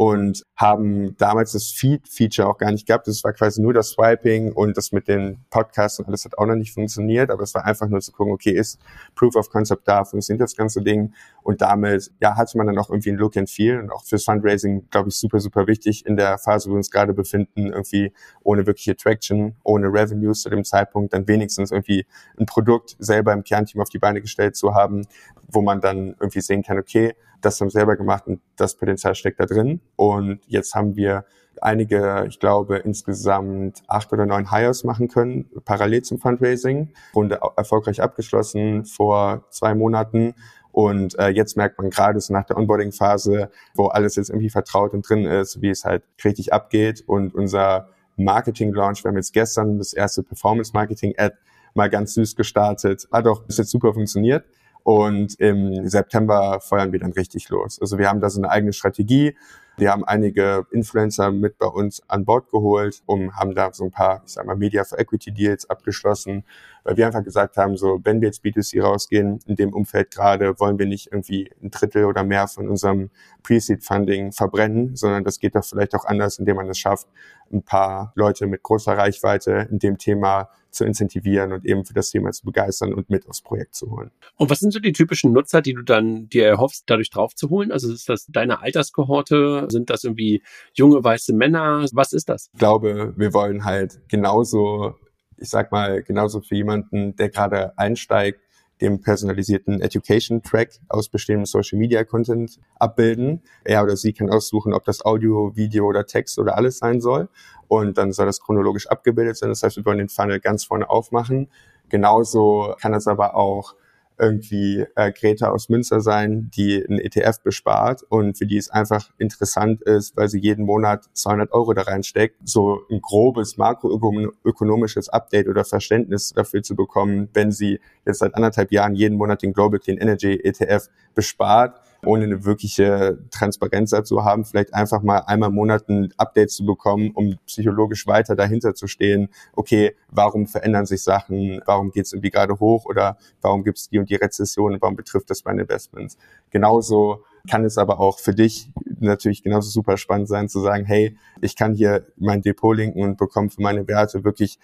[0.00, 3.06] und haben damals das Feed-Feature auch gar nicht gehabt.
[3.06, 6.46] Das war quasi nur das Swiping und das mit den Podcasts und alles hat auch
[6.46, 8.80] noch nicht funktioniert, aber es war einfach nur zu gucken, okay, ist
[9.14, 11.12] Proof of Concept da, funktioniert das ganze Ding?
[11.42, 13.78] Und damit, ja, hatte man dann auch irgendwie ein Look and Feel.
[13.78, 16.90] Und auch fürs Fundraising, glaube ich, super, super wichtig in der Phase, wo wir uns
[16.90, 22.06] gerade befinden, irgendwie ohne wirkliche Traction, ohne Revenues zu dem Zeitpunkt, dann wenigstens irgendwie
[22.38, 25.06] ein Produkt selber im Kernteam auf die Beine gestellt zu haben,
[25.46, 29.14] wo man dann irgendwie sehen kann, okay, das haben wir selber gemacht und das Potenzial
[29.14, 29.80] steckt da drin.
[29.96, 31.24] Und jetzt haben wir
[31.60, 36.92] einige, ich glaube, insgesamt acht oder neun Hires machen können, parallel zum Fundraising.
[37.14, 40.34] Runde erfolgreich abgeschlossen vor zwei Monaten.
[40.72, 44.94] Und äh, jetzt merkt man gerade so nach der Onboarding-Phase, wo alles jetzt irgendwie vertraut
[44.94, 47.02] und drin ist, wie es halt richtig abgeht.
[47.06, 51.36] Und unser Marketing-Launch, wir haben jetzt gestern das erste Performance-Marketing-Ad
[51.74, 53.08] mal ganz süß gestartet.
[53.10, 54.44] Hat auch bis jetzt super funktioniert.
[54.82, 57.78] Und im September feuern wir dann richtig los.
[57.80, 59.36] Also wir haben da so eine eigene Strategie.
[59.76, 63.90] Wir haben einige Influencer mit bei uns an Bord geholt und haben da so ein
[63.90, 66.44] paar, ich sag mal, Media for Equity Deals abgeschlossen,
[66.84, 70.60] weil wir einfach gesagt haben, so, wenn wir jetzt B2C rausgehen, in dem Umfeld gerade,
[70.60, 73.08] wollen wir nicht irgendwie ein Drittel oder mehr von unserem
[73.42, 77.08] Pre-Seed Funding verbrennen, sondern das geht doch vielleicht auch anders, indem man es schafft,
[77.50, 82.10] ein paar Leute mit großer Reichweite in dem Thema zu incentivieren und eben für das
[82.10, 84.10] Thema zu begeistern und mit aufs Projekt zu holen.
[84.36, 87.50] Und was sind so die typischen Nutzer, die du dann dir erhoffst, dadurch drauf zu
[87.50, 87.72] holen?
[87.72, 89.66] Also ist das deine Alterskohorte?
[89.70, 90.42] Sind das irgendwie
[90.74, 91.84] junge weiße Männer?
[91.92, 92.50] Was ist das?
[92.52, 94.94] Ich glaube, wir wollen halt genauso,
[95.36, 98.40] ich sag mal, genauso für jemanden, der gerade einsteigt,
[98.80, 103.42] dem personalisierten Education Track aus bestehendem Social Media Content abbilden.
[103.64, 107.28] Er oder sie kann aussuchen, ob das Audio, Video oder Text oder alles sein soll.
[107.68, 109.50] Und dann soll das chronologisch abgebildet sein.
[109.50, 111.48] Das heißt, wir wollen den Funnel ganz vorne aufmachen.
[111.88, 113.74] Genauso kann es aber auch
[114.20, 119.10] irgendwie äh, Greta aus Münster sein, die ein ETF bespart und für die es einfach
[119.18, 125.48] interessant ist, weil sie jeden Monat 200 Euro da reinsteckt, so ein grobes makroökonomisches Update
[125.48, 129.80] oder Verständnis dafür zu bekommen, wenn sie jetzt seit anderthalb Jahren jeden Monat den Global
[129.80, 135.54] Clean Energy ETF bespart ohne eine wirkliche Transparenz dazu haben, vielleicht einfach mal einmal im
[135.54, 141.02] Monat ein Update zu bekommen, um psychologisch weiter dahinter zu stehen, okay, warum verändern sich
[141.02, 142.86] Sachen, warum geht es irgendwie gerade hoch?
[142.86, 146.16] Oder warum gibt es die und die Rezession, warum betrifft das meine Investments.
[146.50, 151.16] Genauso kann es aber auch für dich natürlich genauso super spannend sein zu sagen, hey,
[151.40, 154.58] ich kann hier mein Depot linken und bekomme für meine Werte wirklich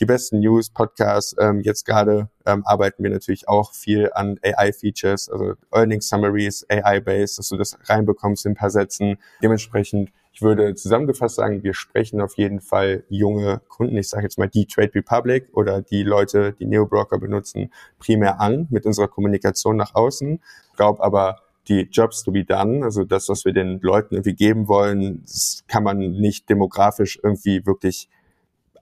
[0.00, 1.36] die besten News, Podcasts.
[1.38, 7.38] Ähm, jetzt gerade ähm, arbeiten wir natürlich auch viel an AI-Features, also Earnings Summaries, AI-based,
[7.38, 9.18] dass du das reinbekommst in ein paar Sätzen.
[9.42, 14.38] Dementsprechend ich würde zusammengefasst sagen, wir sprechen auf jeden Fall junge Kunden, ich sage jetzt
[14.38, 19.76] mal die Trade Republic oder die Leute, die Neo-Broker benutzen, primär an mit unserer Kommunikation
[19.76, 20.40] nach außen.
[20.70, 24.34] Ich glaube aber, die Jobs to be done, also das, was wir den Leuten irgendwie
[24.34, 28.08] geben wollen, das kann man nicht demografisch irgendwie wirklich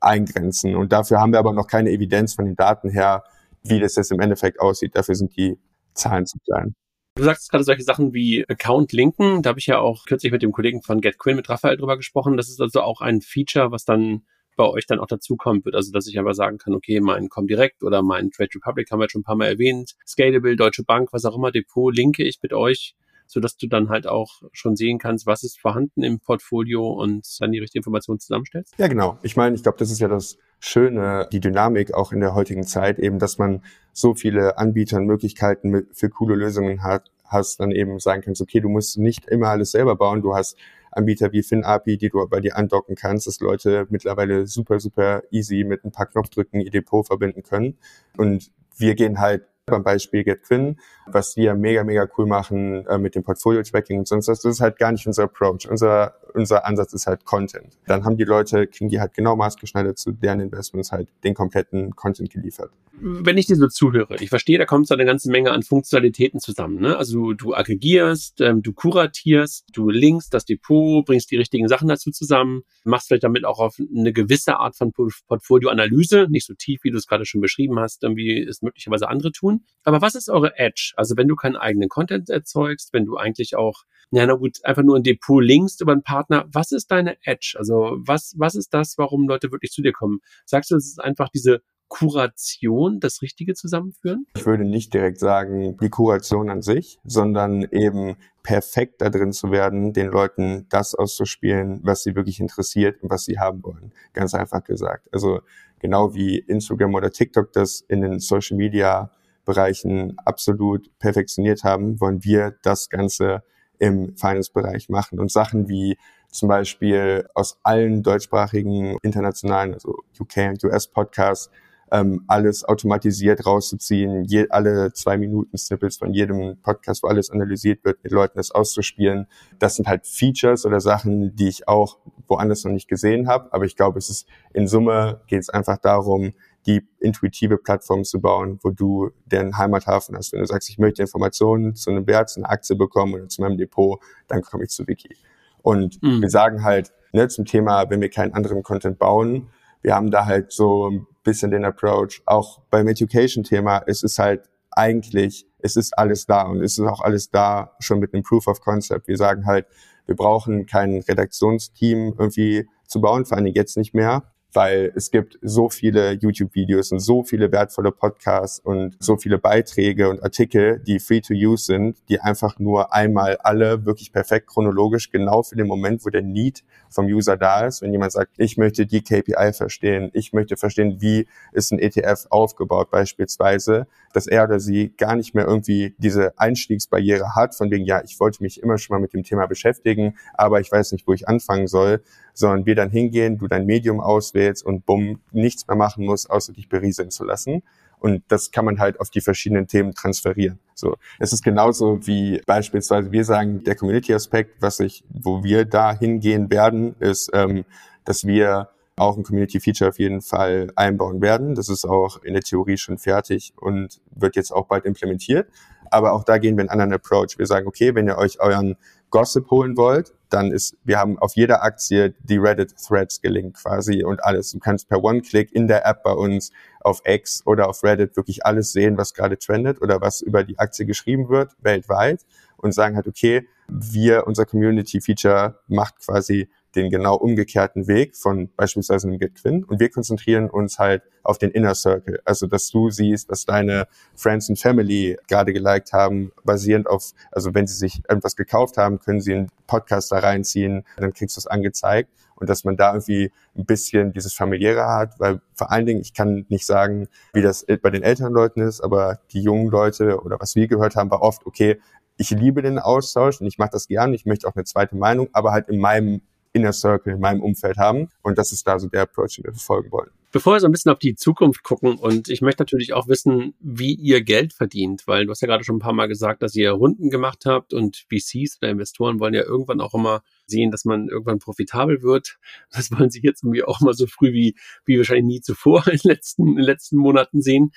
[0.01, 0.75] eingrenzen.
[0.77, 3.25] Und dafür haben wir aber noch keine Evidenz von den Daten her,
[3.63, 4.97] wie das jetzt im Endeffekt aussieht.
[4.97, 5.59] Dafür sind die
[5.95, 6.75] Zahlen zu klein.
[7.17, 9.43] Du sagst gerade solche Sachen wie Account linken.
[9.43, 12.37] Da habe ich ja auch kürzlich mit dem Kollegen von GetQuinn, mit Raphael drüber gesprochen.
[12.37, 14.23] Das ist also auch ein Feature, was dann
[14.61, 15.75] bei euch dann auch dazukommen wird.
[15.75, 19.09] Also, dass ich einfach sagen kann, okay, mein Comdirect oder mein Trade Republic haben wir
[19.09, 22.53] schon ein paar Mal erwähnt, Scalable, Deutsche Bank, was auch immer, Depot linke ich mit
[22.53, 22.95] euch,
[23.27, 27.27] so dass du dann halt auch schon sehen kannst, was ist vorhanden im Portfolio und
[27.41, 28.75] dann die richtige Information zusammenstellst?
[28.77, 29.19] Ja, genau.
[29.23, 32.65] Ich meine, ich glaube, das ist ja das Schöne, die Dynamik auch in der heutigen
[32.65, 33.63] Zeit, eben, dass man
[33.95, 38.61] so viele Anbieter und Möglichkeiten für coole Lösungen hat, hast, dann eben sagen kannst, okay,
[38.61, 40.59] du musst nicht immer alles selber bauen, du hast
[40.91, 45.65] Anbieter wie FinAPI, die du bei dir andocken kannst, dass Leute mittlerweile super, super easy
[45.65, 47.79] mit ein paar Knopfdrücken ihr Depot verbinden können.
[48.17, 53.15] Und wir gehen halt beim Beispiel GetQuinn, was wir mega, mega cool machen äh, mit
[53.15, 54.41] dem Portfolio-Tracking und sonst was.
[54.41, 55.69] Das ist halt gar nicht unser Approach.
[55.69, 57.79] Unser, unser Ansatz ist halt Content.
[57.87, 61.97] Dann haben die Leute, kriegen die halt genau maßgeschneidert zu deren Investments halt den kompletten
[61.97, 62.71] Content geliefert.
[63.03, 66.39] Wenn ich dir so zuhöre, ich verstehe, da kommt so eine ganze Menge an Funktionalitäten
[66.39, 66.81] zusammen.
[66.81, 66.97] Ne?
[66.97, 72.11] Also du aggregierst, ähm, du kuratierst, du linkst das Depot, bringst die richtigen Sachen dazu
[72.11, 76.91] zusammen, machst vielleicht damit auch auf eine gewisse Art von Portfolioanalyse, nicht so tief, wie
[76.91, 79.60] du es gerade schon beschrieben hast, wie es möglicherweise andere tun.
[79.85, 80.93] Aber was ist eure Edge?
[80.97, 84.83] Also wenn du keinen eigenen Content erzeugst, wenn du eigentlich auch, ja na gut, einfach
[84.83, 87.55] nur ein Depot linkst über einen Partner, was ist deine Edge?
[87.59, 90.21] Also was, was ist das, warum Leute wirklich zu dir kommen?
[90.45, 94.25] Sagst du, es ist einfach diese Kuration, das Richtige zusammenführen?
[94.37, 99.51] Ich würde nicht direkt sagen, die Kuration an sich, sondern eben perfekt da drin zu
[99.51, 103.93] werden, den Leuten das auszuspielen, was sie wirklich interessiert und was sie haben wollen.
[104.13, 105.09] Ganz einfach gesagt.
[105.13, 105.41] Also
[105.81, 109.11] genau wie Instagram oder TikTok das in den Social Media
[109.45, 113.43] Bereichen absolut perfektioniert haben, wollen wir das Ganze
[113.79, 115.19] im Finance-Bereich machen.
[115.19, 115.97] Und Sachen wie
[116.31, 121.51] zum Beispiel aus allen deutschsprachigen internationalen, also UK und US Podcasts,
[121.93, 127.85] ähm, alles automatisiert rauszuziehen, je, alle zwei Minuten Snippets von jedem Podcast, wo alles analysiert
[127.85, 129.27] wird, mit Leuten das auszuspielen.
[129.59, 131.99] Das sind halt Features oder Sachen, die ich auch
[132.29, 133.53] woanders noch nicht gesehen habe.
[133.53, 136.33] Aber ich glaube, es ist in Summe geht es einfach darum,
[136.67, 140.33] die intuitive Plattform zu bauen, wo du den Heimathafen hast.
[140.33, 143.41] Wenn du sagst, ich möchte Informationen zu einem Wert, zu einer Aktie bekommen oder zu
[143.41, 145.17] meinem Depot, dann komme ich zu Wiki.
[145.63, 146.23] Und mhm.
[146.23, 149.49] wir sagen halt ne, zum Thema, wenn wir keinen anderen Content bauen,
[149.83, 152.23] wir haben da halt so ein bisschen den Approach.
[152.27, 157.01] Auch beim Education-Thema, es ist halt eigentlich, es ist alles da und es ist auch
[157.01, 159.09] alles da schon mit einem Proof of Concept.
[159.09, 159.67] Wir sagen halt,
[160.07, 165.39] wir brauchen kein Redaktionsteam irgendwie zu bauen, vor allem jetzt nicht mehr, weil es gibt
[165.43, 170.99] so viele YouTube-Videos und so viele wertvolle Podcasts und so viele Beiträge und Artikel, die
[170.99, 175.67] free to use sind, die einfach nur einmal alle wirklich perfekt chronologisch genau für den
[175.67, 177.83] Moment, wo der Need vom User da ist.
[177.83, 182.27] Wenn jemand sagt, ich möchte die KPI verstehen, ich möchte verstehen, wie ist ein ETF
[182.31, 187.85] aufgebaut beispielsweise, dass er oder sie gar nicht mehr irgendwie diese Einstiegsbarriere hat, von wegen,
[187.85, 191.07] ja, ich wollte mich immer schon mal mit dem Thema beschäftigen, aber ich weiß nicht,
[191.07, 192.03] wo ich anfangen soll,
[192.41, 196.53] sondern wir dann hingehen, du dein Medium auswählst und bumm, nichts mehr machen musst, außer
[196.53, 197.63] dich berieseln zu lassen.
[198.01, 200.59] Und das kann man halt auf die verschiedenen Themen transferieren.
[200.75, 205.97] So, es ist genauso wie beispielsweise wir sagen, der Community-Aspekt, was ich, wo wir da
[205.97, 207.65] hingehen werden, ist, ähm,
[208.07, 211.55] dass wir auch ein Community-Feature auf jeden Fall einbauen werden.
[211.55, 215.49] Das ist auch in der Theorie schon fertig und wird jetzt auch bald implementiert.
[215.91, 217.39] Aber auch da gehen wir einen anderen Approach.
[217.39, 218.77] Wir sagen, okay, wenn ihr euch euren
[219.11, 224.23] Gossip holen wollt, dann ist, wir haben auf jeder Aktie die Reddit-Threads gelinkt quasi und
[224.25, 224.53] alles.
[224.53, 228.47] Du kannst per One-Click in der App bei uns auf X oder auf Reddit wirklich
[228.47, 232.25] alles sehen, was gerade trendet oder was über die Aktie geschrieben wird, weltweit
[232.57, 239.09] und sagen halt, okay, wir, unser Community-Feature macht quasi den genau umgekehrten Weg von beispielsweise
[239.09, 243.29] einem GitQuinn und wir konzentrieren uns halt auf den Inner Circle, also dass du siehst,
[243.29, 248.37] was deine Friends and Family gerade geliked haben, basierend auf, also wenn sie sich irgendwas
[248.37, 252.11] gekauft haben, können sie einen Podcast da reinziehen, dann kriegst du es angezeigt.
[252.37, 256.15] Und dass man da irgendwie ein bisschen dieses familiäre hat, weil vor allen Dingen, ich
[256.15, 260.41] kann nicht sagen, wie das bei den älteren Leuten ist, aber die jungen Leute oder
[260.41, 261.79] was wir gehört haben, war oft, okay,
[262.17, 265.29] ich liebe den Austausch und ich mache das gern, ich möchte auch eine zweite Meinung,
[265.33, 268.09] aber halt in meinem Inner Circle in meinem Umfeld haben.
[268.23, 270.11] Und das ist da so der Approach, den wir verfolgen wollen.
[270.33, 273.55] Bevor wir so ein bisschen auf die Zukunft gucken und ich möchte natürlich auch wissen,
[273.59, 276.55] wie ihr Geld verdient, weil du hast ja gerade schon ein paar Mal gesagt, dass
[276.55, 280.85] ihr Runden gemacht habt und VCs oder Investoren wollen ja irgendwann auch immer sehen, dass
[280.85, 282.37] man irgendwann profitabel wird.
[282.71, 285.99] Das wollen sie jetzt irgendwie auch mal so früh wie, wie wahrscheinlich nie zuvor in
[285.99, 287.71] den letzten, in den letzten Monaten sehen.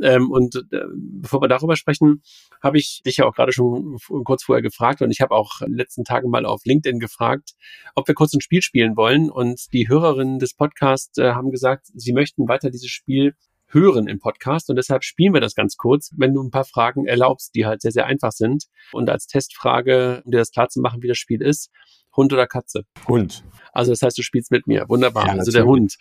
[0.00, 2.22] Ähm, und äh, bevor wir darüber sprechen,
[2.62, 5.72] habe ich dich ja auch gerade schon kurz vorher gefragt und ich habe auch in
[5.72, 7.52] den letzten Tagen mal auf LinkedIn gefragt,
[7.94, 9.30] ob wir kurz ein Spiel spielen wollen.
[9.30, 13.34] Und die Hörerinnen des Podcasts äh, haben gesagt, sie möchten weiter dieses Spiel
[13.68, 17.06] hören im Podcast und deshalb spielen wir das ganz kurz, wenn du ein paar Fragen
[17.06, 18.64] erlaubst, die halt sehr, sehr einfach sind.
[18.92, 21.70] Und als Testfrage, um dir das klar zu machen, wie das Spiel ist,
[22.16, 22.84] Hund oder Katze?
[23.06, 23.44] Hund.
[23.72, 24.88] Also das heißt, du spielst mit mir.
[24.88, 25.26] Wunderbar.
[25.26, 25.66] Ja, also der.
[25.66, 25.96] Hund.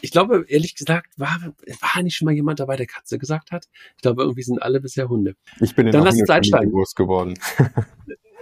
[0.00, 3.66] Ich glaube, ehrlich gesagt, war, war nicht schon mal jemand dabei, der Katze gesagt hat?
[3.96, 5.34] Ich glaube, irgendwie sind alle bisher Hunde.
[5.60, 7.34] Ich bin in Dann uns Hundefamilie groß geworden.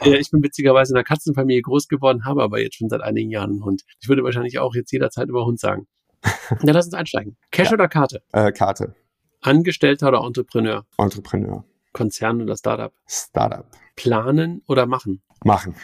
[0.03, 3.31] Ja, ich bin witzigerweise in einer Katzenfamilie groß geworden, habe aber jetzt schon seit einigen
[3.31, 3.83] Jahren einen Hund.
[4.01, 5.87] Ich würde wahrscheinlich auch jetzt jederzeit über Hund sagen.
[6.51, 7.37] Dann lass uns einsteigen.
[7.51, 7.75] Cash Ja.
[7.75, 8.23] oder Karte?
[8.33, 8.95] Äh, Karte.
[9.41, 10.85] Angestellter oder Entrepreneur?
[10.99, 11.65] Entrepreneur.
[11.93, 12.93] Konzern oder Startup?
[13.09, 13.67] Startup.
[13.97, 15.23] Planen oder machen?
[15.45, 15.75] Machen.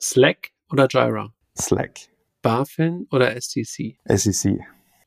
[0.00, 1.32] Slack oder Jira?
[1.58, 1.98] Slack.
[2.42, 3.98] BaFin oder STC?
[4.06, 4.60] SEC.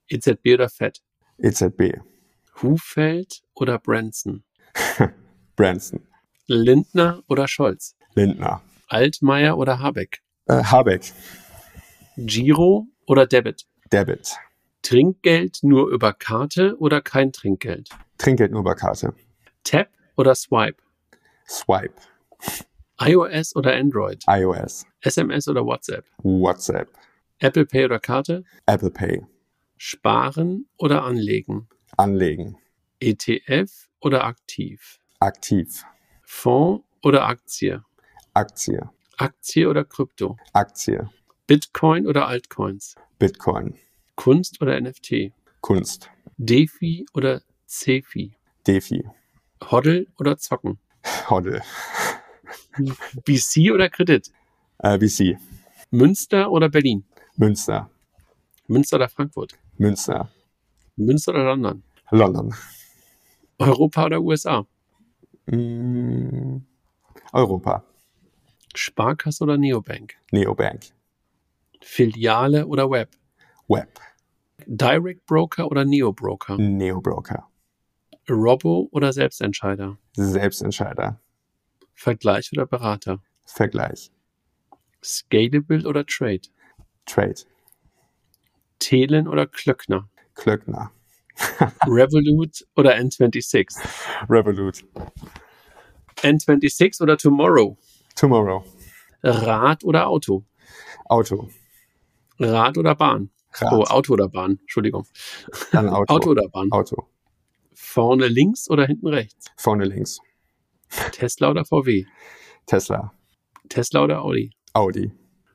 [0.07, 0.99] EZB oder FED?
[1.37, 1.99] EZB.
[2.61, 4.43] Hufeld oder Branson?
[5.55, 6.01] Branson.
[6.47, 7.95] Lindner oder Scholz?
[8.15, 8.61] Lindner.
[8.87, 10.19] Altmaier oder Habeck?
[10.47, 11.13] Äh, Habeck.
[12.17, 13.65] Giro oder Debit?
[13.91, 14.35] Debit.
[14.83, 17.89] Trinkgeld nur über Karte oder kein Trinkgeld?
[18.17, 19.13] Trinkgeld nur über Karte.
[19.63, 20.81] Tap oder Swipe?
[21.47, 21.95] Swipe.
[23.01, 24.23] iOS oder Android?
[24.27, 24.85] iOS.
[25.01, 26.05] SMS oder WhatsApp?
[26.19, 26.89] WhatsApp.
[27.39, 28.43] Apple Pay oder Karte?
[28.65, 29.25] Apple Pay.
[29.77, 31.67] Sparen oder anlegen?
[31.97, 32.57] Anlegen.
[32.99, 34.99] ETF oder aktiv?
[35.19, 35.83] Aktiv.
[36.23, 37.83] Fonds oder Aktie?
[38.33, 38.89] Aktie.
[39.17, 40.37] Aktie oder Krypto?
[40.53, 41.09] Aktie.
[41.47, 42.95] Bitcoin oder Altcoins?
[43.19, 43.75] Bitcoin.
[44.15, 45.33] Kunst oder NFT?
[45.59, 46.09] Kunst.
[46.37, 48.31] DeFi oder CeFi?
[48.65, 49.03] Defi.
[49.69, 50.79] Hoddle oder Zocken?
[51.29, 51.61] Hoddle.
[53.25, 54.31] BC oder Kredit?
[54.77, 55.37] Äh, VC.
[55.91, 57.03] Münster oder Berlin?
[57.35, 57.89] Münster.
[58.67, 59.59] Münster oder Frankfurt?
[59.77, 60.29] Münster.
[60.95, 61.83] Münster oder London?
[62.11, 62.55] London.
[63.57, 64.65] Europa oder USA?
[65.47, 66.59] Mm,
[67.33, 67.83] Europa.
[68.73, 70.13] Sparkasse oder Neobank?
[70.31, 70.85] Neobank.
[71.81, 73.09] Filiale oder Web?
[73.67, 73.99] Web.
[74.65, 76.57] Direct Broker oder Neo Broker?
[76.57, 77.47] Neobroker.
[78.29, 79.97] Robo oder Selbstentscheider?
[80.13, 81.19] Selbstentscheider.
[81.95, 83.21] Vergleich oder Berater?
[83.45, 84.11] Vergleich.
[85.03, 86.41] Scalable oder Trade?
[87.05, 87.41] Trade.
[88.79, 90.09] Thelen oder Klöckner?
[90.35, 90.91] Klöckner.
[91.87, 93.75] Revolut oder N26?
[94.29, 94.85] Revolut.
[96.17, 97.77] N26 oder Tomorrow?
[98.15, 98.63] Tomorrow.
[99.23, 100.45] Rad oder Auto?
[101.05, 101.49] Auto.
[102.39, 103.29] Rad oder Bahn?
[103.53, 103.73] Rad.
[103.73, 105.05] Oh, Auto oder Bahn, Entschuldigung.
[105.71, 106.13] Dann Auto.
[106.13, 106.71] Auto oder Bahn?
[106.71, 107.07] Auto.
[107.73, 109.47] Vorne links oder hinten rechts?
[109.57, 110.19] Vorne links.
[111.11, 112.05] Tesla oder VW?
[112.65, 113.13] Tesla.
[113.69, 114.51] Tesla oder Audi?
[114.73, 115.11] Audi.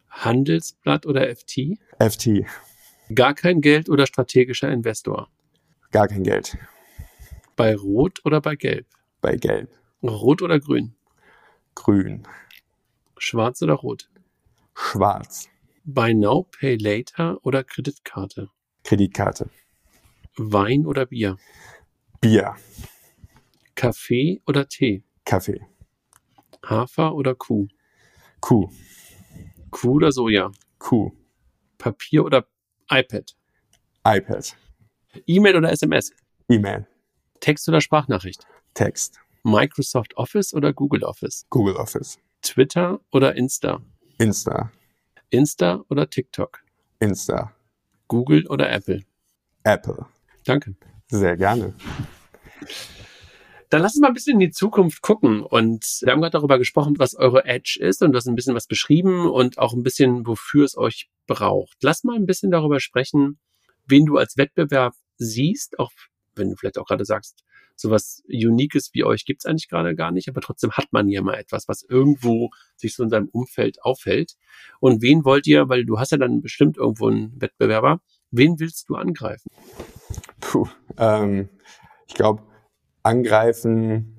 [0.08, 1.78] Handelsblatt oder FT?
[1.98, 2.46] FT.
[3.14, 5.28] Gar kein Geld oder strategischer Investor?
[5.90, 6.56] Gar kein Geld.
[7.56, 8.86] Bei Rot oder bei Gelb?
[9.20, 9.70] Bei Gelb.
[10.02, 10.94] Rot oder Grün?
[11.74, 12.26] Grün.
[13.18, 14.08] Schwarz oder Rot?
[14.74, 15.48] Schwarz.
[15.86, 18.48] Buy Now, Pay Later oder Kreditkarte?
[18.84, 19.50] Kreditkarte.
[20.36, 21.36] Wein oder Bier?
[22.20, 22.56] Bier.
[23.74, 25.04] Kaffee oder Tee?
[25.26, 25.60] Kaffee.
[26.64, 27.68] Hafer oder Kuh?
[28.40, 28.70] Kuh.
[29.70, 30.50] Kuh oder Soja?
[30.78, 31.12] Kuh.
[31.76, 32.46] Papier oder
[32.90, 33.36] iPad?
[34.06, 34.56] iPad.
[35.26, 36.12] E-Mail oder SMS?
[36.48, 36.86] E-Mail.
[37.40, 38.46] Text oder Sprachnachricht?
[38.72, 39.20] Text.
[39.42, 41.44] Microsoft Office oder Google Office?
[41.50, 42.18] Google Office.
[42.40, 43.82] Twitter oder Insta?
[44.18, 44.72] Insta.
[45.30, 46.62] Insta oder TikTok?
[47.00, 47.52] Insta.
[48.08, 49.02] Google oder Apple?
[49.64, 50.06] Apple.
[50.44, 50.74] Danke.
[51.08, 51.74] Sehr gerne.
[53.70, 55.42] Dann lass uns mal ein bisschen in die Zukunft gucken.
[55.42, 58.54] Und wir haben gerade darüber gesprochen, was eure Edge ist und du hast ein bisschen
[58.54, 61.76] was beschrieben und auch ein bisschen, wofür es euch braucht.
[61.82, 63.38] Lass mal ein bisschen darüber sprechen,
[63.86, 65.90] wen du als Wettbewerb siehst, auch
[66.36, 67.44] wenn du vielleicht auch gerade sagst,
[67.76, 71.34] sowas Uniques wie euch gibt's eigentlich gerade gar nicht, aber trotzdem hat man hier mal
[71.34, 74.34] etwas, was irgendwo sich so in seinem Umfeld auffällt.
[74.80, 78.88] Und wen wollt ihr, weil du hast ja dann bestimmt irgendwo einen Wettbewerber, wen willst
[78.88, 79.48] du angreifen?
[80.40, 81.48] Puh, ähm,
[82.06, 82.42] ich glaube,
[83.02, 84.16] angreifen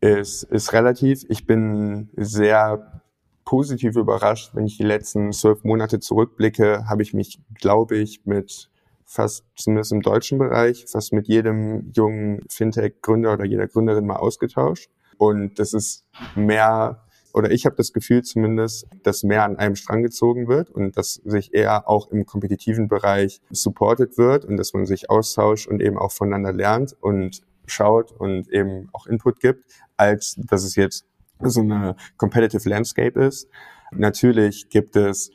[0.00, 1.24] ist, ist relativ.
[1.28, 3.02] Ich bin sehr
[3.44, 8.70] positiv überrascht, wenn ich die letzten zwölf Monate zurückblicke, habe ich mich, glaube ich, mit
[9.08, 14.90] fast zumindest im deutschen Bereich, fast mit jedem jungen Fintech-Gründer oder jeder Gründerin mal ausgetauscht.
[15.16, 16.04] Und das ist
[16.36, 20.96] mehr, oder ich habe das Gefühl zumindest, dass mehr an einem Strang gezogen wird und
[20.98, 25.80] dass sich eher auch im kompetitiven Bereich supported wird und dass man sich austauscht und
[25.80, 29.64] eben auch voneinander lernt und schaut und eben auch Input gibt,
[29.96, 31.06] als dass es jetzt
[31.40, 33.48] so eine competitive Landscape ist.
[33.90, 35.30] Natürlich gibt es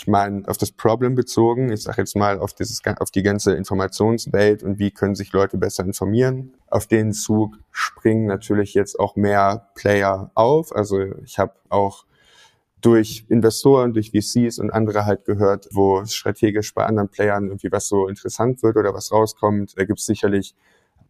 [0.00, 3.54] ich meine, auf das Problem bezogen, ich sage jetzt mal auf, dieses, auf die ganze
[3.54, 6.54] Informationswelt und wie können sich Leute besser informieren.
[6.68, 10.74] Auf den Zug springen natürlich jetzt auch mehr Player auf.
[10.74, 12.06] Also ich habe auch
[12.80, 17.86] durch Investoren, durch VCs und andere halt gehört, wo strategisch bei anderen Playern irgendwie was
[17.86, 19.76] so interessant wird oder was rauskommt.
[19.76, 20.54] Da gibt es sicherlich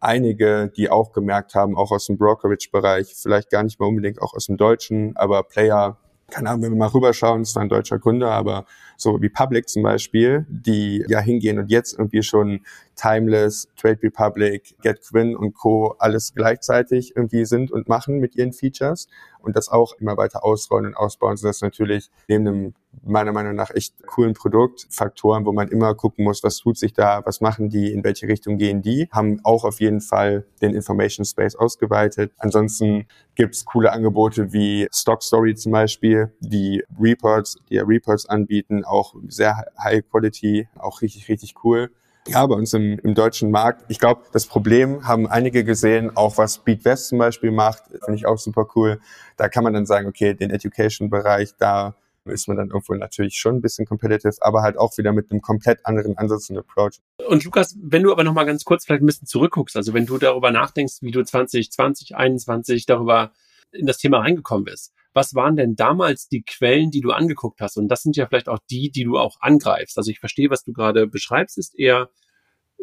[0.01, 4.33] einige, die auch gemerkt haben, auch aus dem Brokerage-Bereich, vielleicht gar nicht mal unbedingt auch
[4.33, 5.97] aus dem Deutschen, aber Player,
[6.31, 8.65] keine Ahnung, wenn wir mal rüberschauen, es war ein deutscher Gründer, aber
[8.97, 12.61] so wie Public zum Beispiel, die ja hingehen und jetzt irgendwie schon
[12.95, 15.95] Timeless, Trade Republic, GetQuinn und Co.
[15.99, 19.07] alles gleichzeitig irgendwie sind und machen mit ihren Features
[19.41, 22.73] und das auch immer weiter ausrollen und ausbauen, sodass natürlich neben einem
[23.03, 26.93] meiner Meinung nach echt coolen Produkt Faktoren, wo man immer gucken muss, was tut sich
[26.93, 30.73] da, was machen die, in welche Richtung gehen die, haben auch auf jeden Fall den
[30.73, 32.33] Information Space ausgeweitet.
[32.37, 38.83] Ansonsten gibt's coole Angebote wie Stock Story zum Beispiel, die Reports, die ja Reports anbieten,
[38.83, 41.91] auch sehr high quality, auch richtig, richtig cool.
[42.27, 43.83] Ja, bei uns im, im deutschen Markt.
[43.87, 48.27] Ich glaube, das Problem haben einige gesehen, auch was BeatWest zum Beispiel macht, finde ich
[48.27, 48.99] auch super cool.
[49.37, 53.55] Da kann man dann sagen, okay, den Education-Bereich, da ist man dann irgendwo natürlich schon
[53.55, 56.99] ein bisschen competitive, aber halt auch wieder mit einem komplett anderen Ansatz und Approach.
[57.27, 60.19] Und Lukas, wenn du aber nochmal ganz kurz vielleicht ein bisschen zurückguckst, also wenn du
[60.19, 63.31] darüber nachdenkst, wie du 2020, 2021 darüber
[63.71, 67.77] in das Thema reingekommen bist, was waren denn damals die Quellen, die du angeguckt hast?
[67.77, 69.97] Und das sind ja vielleicht auch die, die du auch angreifst.
[69.97, 72.09] Also ich verstehe, was du gerade beschreibst, ist eher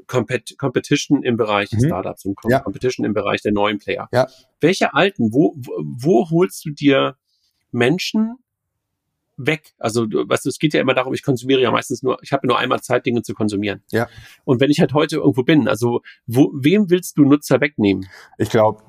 [0.06, 1.86] Compet Competition im Bereich mhm.
[1.86, 2.60] Startups und ja.
[2.60, 4.08] Competition im Bereich der neuen Player.
[4.12, 4.28] Ja.
[4.60, 7.16] Welche alten, wo, wo, wo holst du dir
[7.72, 8.36] Menschen
[9.36, 9.74] weg?
[9.78, 12.32] Also, du, weißt du, es geht ja immer darum, ich konsumiere ja meistens nur, ich
[12.32, 13.82] habe nur einmal Zeit, Dinge zu konsumieren.
[13.90, 14.08] Ja.
[14.44, 18.08] Und wenn ich halt heute irgendwo bin, also wo, wem willst du Nutzer wegnehmen?
[18.38, 18.82] Ich glaube,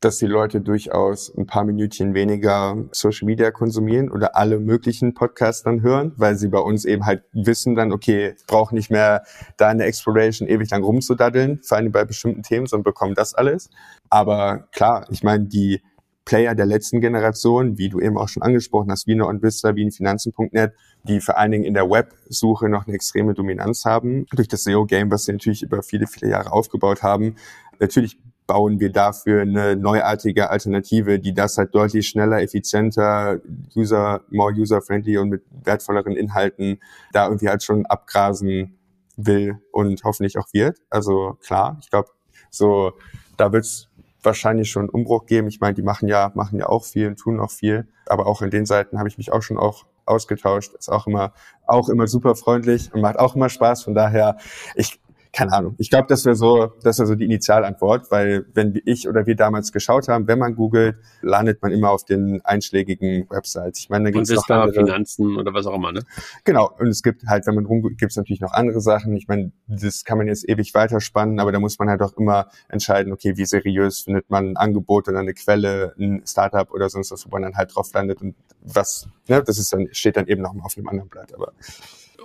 [0.00, 5.62] dass die Leute durchaus ein paar Minütchen weniger Social Media konsumieren oder alle möglichen Podcasts
[5.62, 9.22] dann hören, weil sie bei uns eben halt wissen dann, okay, ich brauche nicht mehr
[9.56, 13.34] da in der Exploration ewig lang rumzudaddeln, vor allem bei bestimmten Themen, sondern bekommen das
[13.34, 13.70] alles.
[14.10, 15.80] Aber klar, ich meine, die
[16.26, 19.84] Player der letzten Generation, wie du eben auch schon angesprochen hast, wie eine OnVista, wie
[19.84, 20.72] ein Finanzen.net,
[21.04, 25.10] die vor allen Dingen in der Websuche noch eine extreme Dominanz haben, durch das SEO-Game,
[25.10, 27.36] was sie natürlich über viele, viele Jahre aufgebaut haben.
[27.78, 33.40] Natürlich bauen wir dafür eine neuartige Alternative, die das halt deutlich schneller, effizienter,
[33.74, 36.80] user, more user-friendly und mit wertvolleren Inhalten
[37.12, 38.78] da irgendwie halt schon abgrasen
[39.16, 40.78] will und hoffentlich auch wird.
[40.90, 42.10] Also klar, ich glaube,
[42.50, 42.92] so
[43.36, 43.88] da wird's
[44.22, 45.48] wahrscheinlich schon einen Umbruch geben.
[45.48, 47.88] Ich meine, die machen ja, machen ja auch viel und tun auch viel.
[48.06, 50.74] Aber auch in den Seiten habe ich mich auch schon auch ausgetauscht.
[50.74, 51.32] Ist auch immer,
[51.66, 53.84] auch immer super freundlich und macht auch immer Spaß.
[53.84, 54.36] Von daher,
[54.74, 55.00] ich,
[55.36, 55.74] keine Ahnung.
[55.76, 59.36] Ich glaube, das wäre so, das wäre so die Initialantwort, weil wenn ich oder wir
[59.36, 63.80] damals geschaut haben, wenn man googelt, landet man immer auf den einschlägigen Websites.
[63.80, 66.00] Ich meine, da gibt es noch andere, Finanzen oder was auch immer, ne?
[66.44, 66.70] Genau.
[66.78, 69.14] Und es gibt halt, wenn man rumgoogelt, gibt es natürlich noch andere Sachen.
[69.14, 72.48] Ich meine, das kann man jetzt ewig weiterspannen, aber da muss man halt auch immer
[72.70, 77.10] entscheiden, okay, wie seriös findet man ein Angebot oder eine Quelle, ein Startup oder sonst
[77.10, 80.28] was, wo man dann halt drauf landet und was, ne, das ist dann, steht dann
[80.28, 81.52] eben noch mal auf einem anderen Blatt, aber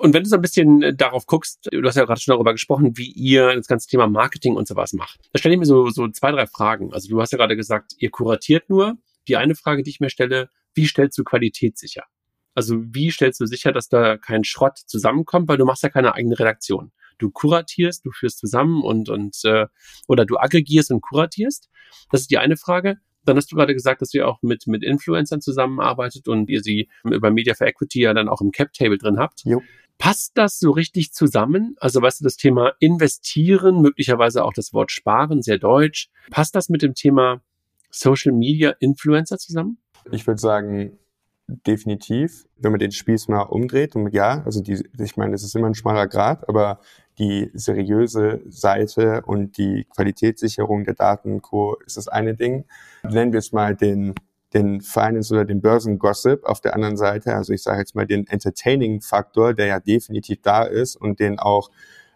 [0.01, 2.53] und wenn du so ein bisschen äh, darauf guckst, du hast ja gerade schon darüber
[2.53, 5.19] gesprochen, wie ihr das ganze Thema Marketing und sowas macht.
[5.31, 6.91] Da stelle ich mir so, so zwei, drei Fragen.
[6.91, 8.97] Also du hast ja gerade gesagt, ihr kuratiert nur.
[9.27, 12.03] Die eine Frage, die ich mir stelle, wie stellst du Qualität sicher?
[12.55, 16.15] Also wie stellst du sicher, dass da kein Schrott zusammenkommt, weil du machst ja keine
[16.15, 16.91] eigene Redaktion.
[17.17, 19.67] Du kuratierst, du führst zusammen und und äh,
[20.07, 21.69] oder du aggregierst und kuratierst.
[22.09, 22.97] Das ist die eine Frage.
[23.23, 26.89] Dann hast du gerade gesagt, dass ihr auch mit, mit Influencern zusammenarbeitet und ihr sie
[27.03, 29.43] über Media for Equity ja dann auch im Cap-Table drin habt.
[29.45, 29.61] Jo.
[30.01, 31.75] Passt das so richtig zusammen?
[31.79, 36.09] Also weißt du, das Thema investieren, möglicherweise auch das Wort sparen, sehr deutsch.
[36.31, 37.41] Passt das mit dem Thema
[37.91, 39.77] Social Media Influencer zusammen?
[40.11, 40.97] Ich würde sagen,
[41.67, 43.95] definitiv, wenn man den Spieß mal umdreht.
[43.95, 46.79] Und ja, also die, ich meine, es ist immer ein schmaler Grad, aber
[47.19, 51.77] die seriöse Seite und die Qualitätssicherung der Daten Co.
[51.85, 52.65] ist das eine Ding.
[53.03, 54.15] Nennen wir es mal den
[54.53, 58.27] den Finance oder den Börsengossip auf der anderen Seite, also ich sage jetzt mal den
[58.27, 61.69] Entertaining-Faktor, der ja definitiv da ist und den auch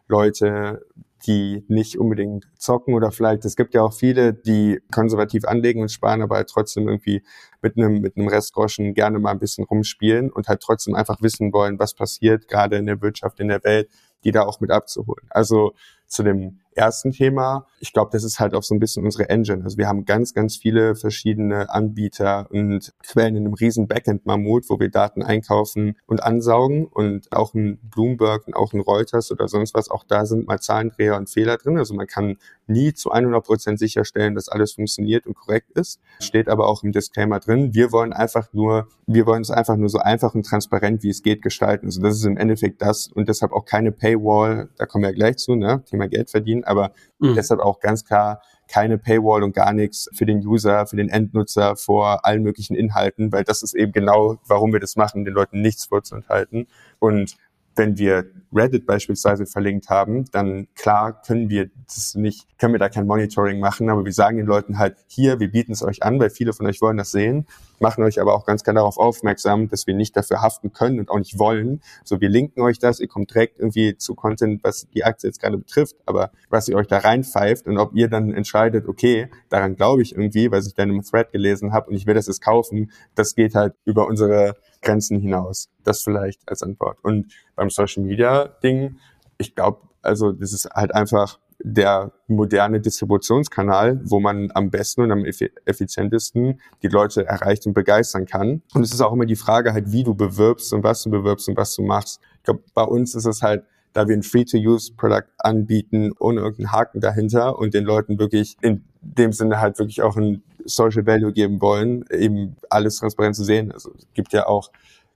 [0.08, 0.86] Leute,
[1.26, 5.90] die nicht unbedingt zocken oder vielleicht, es gibt ja auch viele, die konservativ anlegen und
[5.90, 7.24] sparen, aber halt trotzdem irgendwie
[7.62, 11.52] mit einem, mit einem Restgroschen gerne mal ein bisschen rumspielen und halt trotzdem einfach wissen
[11.52, 13.90] wollen, was passiert gerade in der Wirtschaft, in der Welt,
[14.24, 15.28] die da auch mit abzuholen.
[15.30, 15.74] Also
[16.08, 19.64] zu dem ersten Thema, ich glaube, das ist halt auch so ein bisschen unsere Engine.
[19.64, 24.80] Also wir haben ganz, ganz viele verschiedene Anbieter und Quellen in einem riesen Backend-Mammut, wo
[24.80, 29.74] wir Daten einkaufen und ansaugen und auch ein Bloomberg und auch ein Reuters oder sonst
[29.74, 31.78] was, auch da sind mal Zahlendreher und Fehler drin.
[31.78, 36.00] Also man kann nie zu 100 Prozent sicherstellen, dass alles funktioniert und korrekt ist.
[36.20, 37.74] Steht aber auch im Disclaimer drin.
[37.74, 41.22] Wir wollen einfach nur, wir wollen es einfach nur so einfach und transparent, wie es
[41.22, 41.88] geht, gestalten.
[41.88, 44.70] Also das ist im Endeffekt das und deshalb auch keine Paywall.
[44.78, 45.84] Da kommen wir ja gleich zu, ne?
[45.86, 47.36] Thema Geld verdienen aber mhm.
[47.36, 51.76] deshalb auch ganz klar keine Paywall und gar nichts für den User, für den Endnutzer
[51.76, 55.62] vor allen möglichen Inhalten, weil das ist eben genau, warum wir das machen, den Leuten
[55.62, 56.68] nichts vorzuenthalten.
[57.00, 57.38] Und
[57.76, 62.90] wenn wir Reddit beispielsweise verlinkt haben, dann klar können wir das nicht, können wir da
[62.90, 66.20] kein Monitoring machen, aber wir sagen den Leuten halt, hier, wir bieten es euch an,
[66.20, 67.48] weil viele von euch wollen das sehen,
[67.80, 71.10] machen euch aber auch ganz klar darauf aufmerksam, dass wir nicht dafür haften können und
[71.10, 71.82] auch nicht wollen.
[72.04, 75.42] So, wir linken euch das, ihr kommt direkt irgendwie zu Content, was die Aktie jetzt
[75.42, 79.76] gerade betrifft, aber was ihr euch da reinpfeift und ob ihr dann entscheidet, okay, daran
[79.76, 82.42] glaube ich irgendwie, weil ich dann im Thread gelesen habe und ich will das jetzt
[82.42, 84.56] kaufen, das geht halt über unsere
[84.86, 85.70] Grenzen hinaus.
[85.84, 86.98] Das vielleicht als Antwort.
[87.04, 88.98] Und beim Social Media Ding,
[89.38, 95.12] ich glaube, also das ist halt einfach der moderne Distributionskanal, wo man am besten und
[95.12, 98.62] am effizientesten die Leute erreicht und begeistern kann.
[98.74, 101.48] Und es ist auch immer die Frage halt, wie du bewirbst und was du bewirbst
[101.50, 102.20] und was du machst.
[102.38, 103.64] Ich glaube, bei uns ist es halt,
[103.96, 109.32] da wir ein Free-to-Use-Produkt anbieten, ohne irgendeinen Haken dahinter und den Leuten wirklich in dem
[109.32, 113.72] Sinne halt wirklich auch ein Social Value geben wollen, eben alles transparent zu sehen.
[113.72, 114.70] Also es gibt ja auch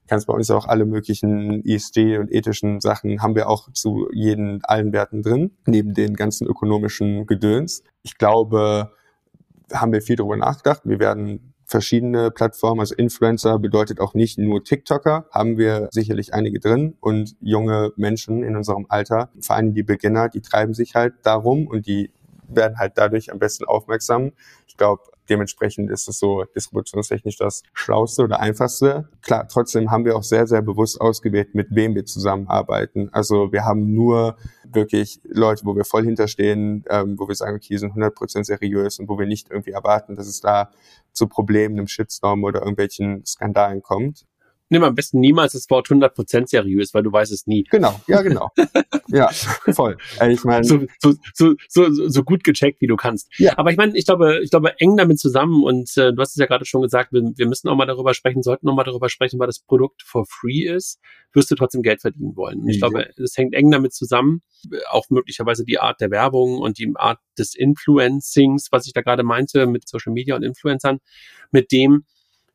[0.08, 4.64] kannst bei uns auch alle möglichen ESG und ethischen Sachen haben wir auch zu jeden
[4.64, 7.84] allen Werten drin, neben den ganzen ökonomischen Gedöns.
[8.02, 8.90] Ich glaube,
[9.72, 10.82] haben wir viel darüber nachgedacht.
[10.84, 16.58] Wir werden verschiedene Plattformen, also Influencer bedeutet auch nicht nur TikToker, haben wir sicherlich einige
[16.58, 21.14] drin und junge Menschen in unserem Alter, vor allem die Beginner, die treiben sich halt
[21.22, 22.10] darum und die
[22.48, 24.32] werden halt dadurch am besten aufmerksam.
[24.66, 29.08] Ich glaube, dementsprechend ist es so distributionstechnisch das Schlauste oder Einfachste.
[29.22, 33.08] Klar, trotzdem haben wir auch sehr, sehr bewusst ausgewählt, mit wem wir zusammenarbeiten.
[33.12, 37.76] Also wir haben nur wirklich Leute, wo wir voll hinterstehen, ähm, wo wir sagen, okay,
[37.76, 40.70] sind 100% seriös und wo wir nicht irgendwie erwarten, dass es da
[41.12, 44.26] zu Problemen, einem Shitstorm oder irgendwelchen Skandalen kommt
[44.70, 47.64] nimm am besten niemals das Wort 100% seriös, weil du weißt es nie.
[47.64, 48.50] Genau, ja, genau.
[49.08, 49.28] ja,
[49.72, 49.98] voll.
[50.28, 53.28] Ich meine, so, so, so, so, so gut gecheckt, wie du kannst.
[53.38, 53.58] Ja.
[53.58, 56.36] Aber ich meine, ich glaube, ich glaube, eng damit zusammen und äh, du hast es
[56.36, 59.08] ja gerade schon gesagt, wir, wir müssen auch mal darüber sprechen, sollten auch mal darüber
[59.08, 61.00] sprechen, weil das Produkt for free ist,
[61.32, 62.66] wirst du trotzdem Geld verdienen wollen.
[62.68, 62.88] Ich ja.
[62.88, 64.42] glaube, es hängt eng damit zusammen,
[64.90, 69.22] auch möglicherweise die Art der Werbung und die Art des Influencings, was ich da gerade
[69.22, 71.00] meinte mit Social Media und Influencern,
[71.50, 72.04] mit dem,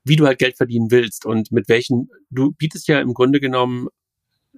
[0.06, 3.90] wie du halt Geld verdienen willst und mit welchen, du bietest ja im Grunde genommen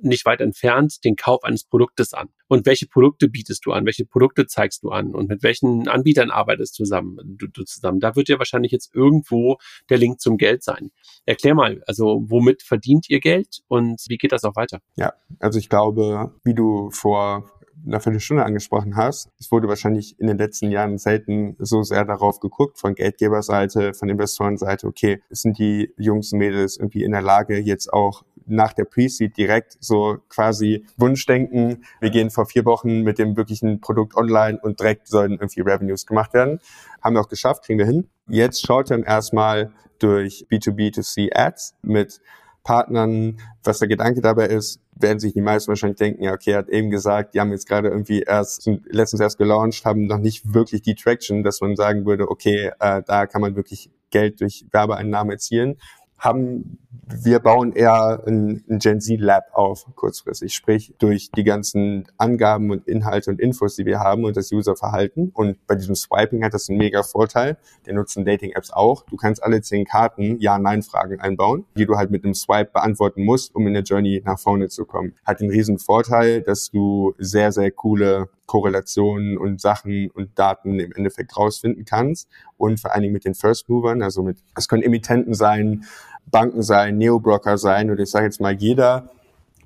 [0.01, 2.29] nicht weit entfernt den Kauf eines Produktes an.
[2.47, 3.85] Und welche Produkte bietest du an?
[3.85, 5.13] Welche Produkte zeigst du an?
[5.13, 7.17] Und mit welchen Anbietern arbeitest du zusammen?
[7.37, 7.99] Du, du zusammen?
[7.99, 9.57] Da wird ja wahrscheinlich jetzt irgendwo
[9.89, 10.91] der Link zum Geld sein.
[11.25, 14.81] Erklär mal, also womit verdient ihr Geld und wie geht das auch weiter?
[14.95, 17.51] Ja, also ich glaube, wie du vor
[17.85, 22.39] einer Viertelstunde angesprochen hast, es wurde wahrscheinlich in den letzten Jahren selten so sehr darauf
[22.39, 27.57] geguckt, von Geldgeberseite, von Investorenseite, okay, sind die Jungs und Mädels irgendwie in der Lage,
[27.59, 33.19] jetzt auch nach der Pre-Seed direkt so quasi Wunschdenken, wir gehen vor vier Wochen mit
[33.19, 36.59] dem wirklichen Produkt online und direkt sollen irgendwie Revenues gemacht werden.
[37.01, 38.09] Haben wir auch geschafft, kriegen wir hin.
[38.29, 42.21] Jetzt schaut dann erstmal durch B2B2C Ads mit
[42.67, 46.57] Partnern, was der Gedanke dabei ist, werden sich die meisten wahrscheinlich denken, ja, okay, er
[46.57, 50.17] hat eben gesagt, die haben jetzt gerade irgendwie erst, sind letztens erst gelauncht, haben noch
[50.17, 54.41] nicht wirklich die Traction, dass man sagen würde, okay, äh, da kann man wirklich Geld
[54.41, 55.77] durch Werbeeinnahmen erzielen
[56.17, 60.53] haben wir bauen eher ein, ein Gen Z Lab auf, kurzfristig.
[60.53, 65.31] Sprich, durch die ganzen Angaben und Inhalte und Infos, die wir haben und das Userverhalten.
[65.33, 67.57] Und bei diesem Swiping hat das einen mega Vorteil.
[67.85, 69.05] Der nutzen Dating-Apps auch.
[69.05, 73.55] Du kannst alle zehn Karten Ja-Nein-Fragen einbauen, die du halt mit einem Swipe beantworten musst,
[73.55, 75.15] um in der Journey nach vorne zu kommen.
[75.25, 80.91] Hat den riesen Vorteil, dass du sehr, sehr coole Korrelationen und Sachen und Daten im
[80.93, 82.27] Endeffekt rausfinden kannst.
[82.57, 85.85] Und vor allen Dingen mit den First Movern, also mit, es können Emittenten sein,
[86.25, 89.11] Banken sein, Neobroker sein oder ich sage jetzt mal jeder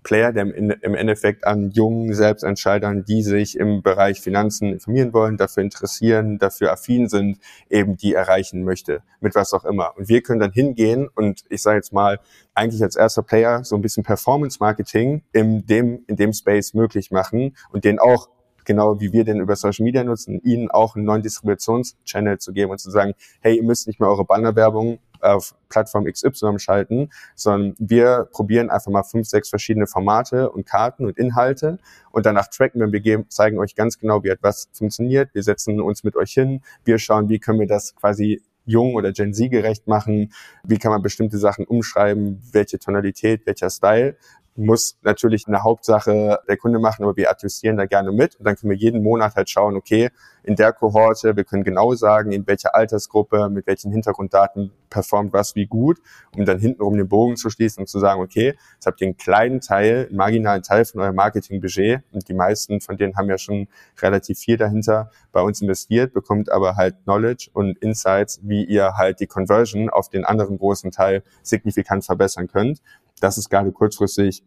[0.03, 5.61] Player, der im Endeffekt an jungen Selbstentscheidern, die sich im Bereich Finanzen informieren wollen, dafür
[5.63, 7.37] interessieren, dafür affin sind,
[7.69, 9.95] eben die erreichen möchte, mit was auch immer.
[9.97, 12.19] Und wir können dann hingehen und ich sage jetzt mal,
[12.55, 17.11] eigentlich als erster Player so ein bisschen Performance Marketing in dem, in dem Space möglich
[17.11, 18.29] machen und den auch
[18.71, 22.71] genau wie wir den über Social Media nutzen, ihnen auch einen neuen Distributionschannel zu geben
[22.71, 27.75] und zu sagen, hey, ihr müsst nicht mehr eure Bannerwerbung auf Plattform XY schalten, sondern
[27.77, 31.77] wir probieren einfach mal fünf, sechs verschiedene Formate und Karten und Inhalte
[32.11, 35.29] und danach tracken wir, wir geben, zeigen euch ganz genau, wie etwas funktioniert.
[35.33, 39.11] Wir setzen uns mit euch hin, wir schauen, wie können wir das quasi jung oder
[39.11, 40.31] Gen Z gerecht machen,
[40.63, 44.15] wie kann man bestimmte Sachen umschreiben, welche Tonalität, welcher Style
[44.55, 48.35] muss natürlich eine Hauptsache der Kunde machen, aber wir adjustieren da gerne mit.
[48.35, 50.09] Und dann können wir jeden Monat halt schauen, okay,
[50.43, 55.55] in der Kohorte, wir können genau sagen, in welcher Altersgruppe, mit welchen Hintergrunddaten performt was
[55.55, 55.99] wie gut,
[56.35, 59.17] um dann hintenrum den Bogen zu schließen und zu sagen, okay, jetzt habt ihr einen
[59.17, 63.37] kleinen Teil, einen marginalen Teil von eurem Marketingbudget und die meisten von denen haben ja
[63.37, 63.67] schon
[64.01, 69.19] relativ viel dahinter bei uns investiert, bekommt aber halt Knowledge und Insights, wie ihr halt
[69.19, 72.81] die Conversion auf den anderen großen Teil signifikant verbessern könnt.
[73.21, 74.43] Das ist gerade kurzfristig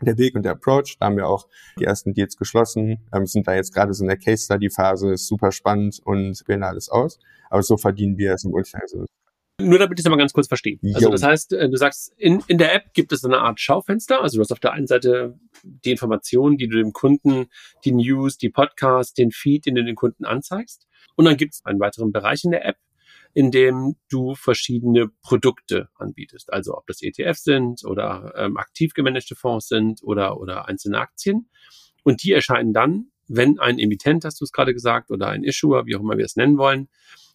[0.00, 0.96] der Weg und der Approach.
[0.98, 1.48] Da haben wir auch
[1.78, 5.12] die ersten Deals geschlossen, ähm, sind da jetzt gerade so in der Case Study Phase,
[5.12, 7.18] ist super spannend und wählen alles aus.
[7.50, 8.82] Aber so verdienen wir es im Ultimate.
[8.82, 9.06] Also
[9.60, 10.78] nur damit ich es mal ganz kurz verstehe.
[10.94, 14.22] Also das heißt, äh, du sagst, in, in der App gibt es eine Art Schaufenster.
[14.22, 17.46] Also du hast auf der einen Seite die Informationen, die du dem Kunden,
[17.84, 20.86] die News, die Podcasts, den Feed, den du den Kunden anzeigst.
[21.16, 22.76] Und dann gibt es einen weiteren Bereich in der App,
[23.32, 26.52] in dem du verschiedene Produkte anbietest.
[26.52, 31.48] Also ob das ETFs sind oder ähm, aktiv gemanagte Fonds sind oder, oder einzelne Aktien.
[32.02, 35.86] Und die erscheinen dann, wenn ein Emittent, hast du es gerade gesagt, oder ein Issuer,
[35.86, 36.88] wie auch immer wir es nennen wollen,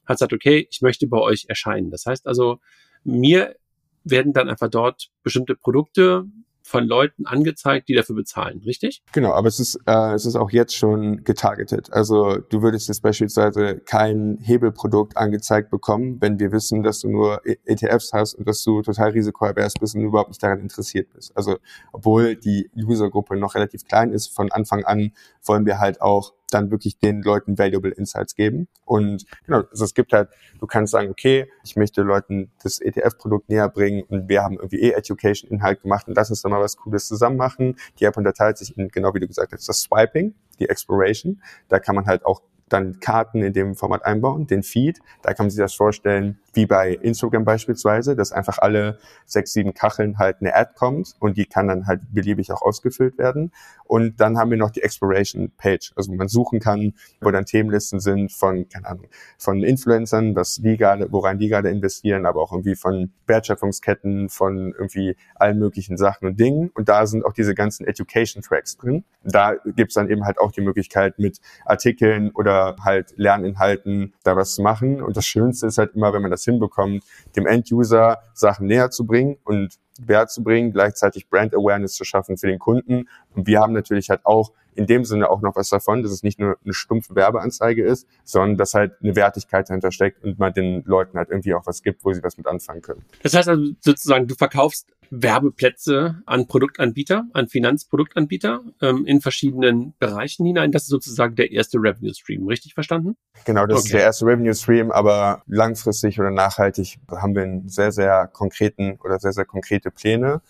[0.06, 1.90] hat gesagt, okay, ich möchte bei euch erscheinen.
[1.90, 2.60] Das heißt also,
[3.04, 3.56] mir
[4.04, 6.26] werden dann einfach dort bestimmte Produkte
[6.66, 9.04] von Leuten angezeigt, die dafür bezahlen, richtig?
[9.12, 11.94] Genau, aber es ist, äh, es ist auch jetzt schon getargetet.
[11.94, 17.42] Also du würdest jetzt beispielsweise kein Hebelprodukt angezeigt bekommen, wenn wir wissen, dass du nur
[17.46, 21.38] ETFs hast und dass du total risikoavers bist und überhaupt nicht daran interessiert bist.
[21.38, 21.58] Also
[21.94, 25.12] obwohl die Usergruppe noch relativ klein ist, von Anfang an
[25.44, 28.68] wollen wir halt auch dann wirklich den Leuten valuable Insights geben.
[28.86, 30.30] Und genau, also es gibt halt,
[30.60, 34.82] du kannst sagen, okay, ich möchte Leuten das ETF-Produkt näher bringen und wir haben irgendwie
[34.82, 37.78] eh Education-Inhalt gemacht und lass uns dann mal was Cooles zusammen machen.
[38.00, 41.42] Die App unterteilt sich in, genau wie du gesagt hast, das Swiping, die Exploration.
[41.68, 45.00] Da kann man halt auch dann Karten in dem Format einbauen, den Feed.
[45.22, 49.74] Da kann man sich das vorstellen, wie bei Instagram beispielsweise, dass einfach alle sechs, sieben
[49.74, 53.52] Kacheln halt eine Ad kommt und die kann dann halt beliebig auch ausgefüllt werden.
[53.84, 57.46] Und dann haben wir noch die Exploration Page, also wo man suchen kann, wo dann
[57.46, 59.08] Themenlisten sind von, keine Ahnung,
[59.38, 64.74] von Influencern, was die gerade, woran die gerade investieren, aber auch irgendwie von Wertschöpfungsketten, von
[64.78, 66.72] irgendwie allen möglichen Sachen und Dingen.
[66.74, 69.04] Und da sind auch diese ganzen Education Tracks drin.
[69.24, 74.56] Da gibt's dann eben halt auch die Möglichkeit mit Artikeln oder halt Lerninhalten da was
[74.56, 75.02] zu machen.
[75.02, 77.04] Und das Schönste ist halt immer, wenn man das hinbekommt,
[77.36, 82.38] dem End-User Sachen näher zu bringen und Wert zu bringen, gleichzeitig Brand Awareness zu schaffen
[82.38, 83.08] für den Kunden.
[83.34, 86.22] Und wir haben natürlich halt auch in dem Sinne auch noch was davon, dass es
[86.22, 90.54] nicht nur eine stumpfe Werbeanzeige ist, sondern dass halt eine Wertigkeit dahinter steckt und man
[90.54, 93.04] den Leuten halt irgendwie auch was gibt, wo sie was mit anfangen können.
[93.24, 100.46] Das heißt also sozusagen, du verkaufst Werbeplätze an Produktanbieter, an Finanzproduktanbieter ähm, in verschiedenen Bereichen
[100.46, 100.72] hinein.
[100.72, 103.16] Das ist sozusagen der erste Revenue Stream, richtig verstanden?
[103.46, 103.86] Genau, das okay.
[103.86, 108.98] ist der erste Revenue Stream, aber langfristig oder nachhaltig haben wir einen sehr, sehr konkreten
[109.04, 109.46] oder sehr, sehr
[109.86, 110.42] konkrete Pläne.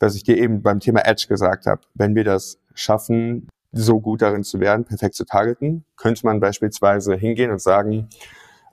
[0.00, 4.22] Was ich dir eben beim Thema Edge gesagt habe, wenn wir das schaffen, so gut
[4.22, 8.08] darin zu werden, perfekt zu targeten, könnte man beispielsweise hingehen und sagen,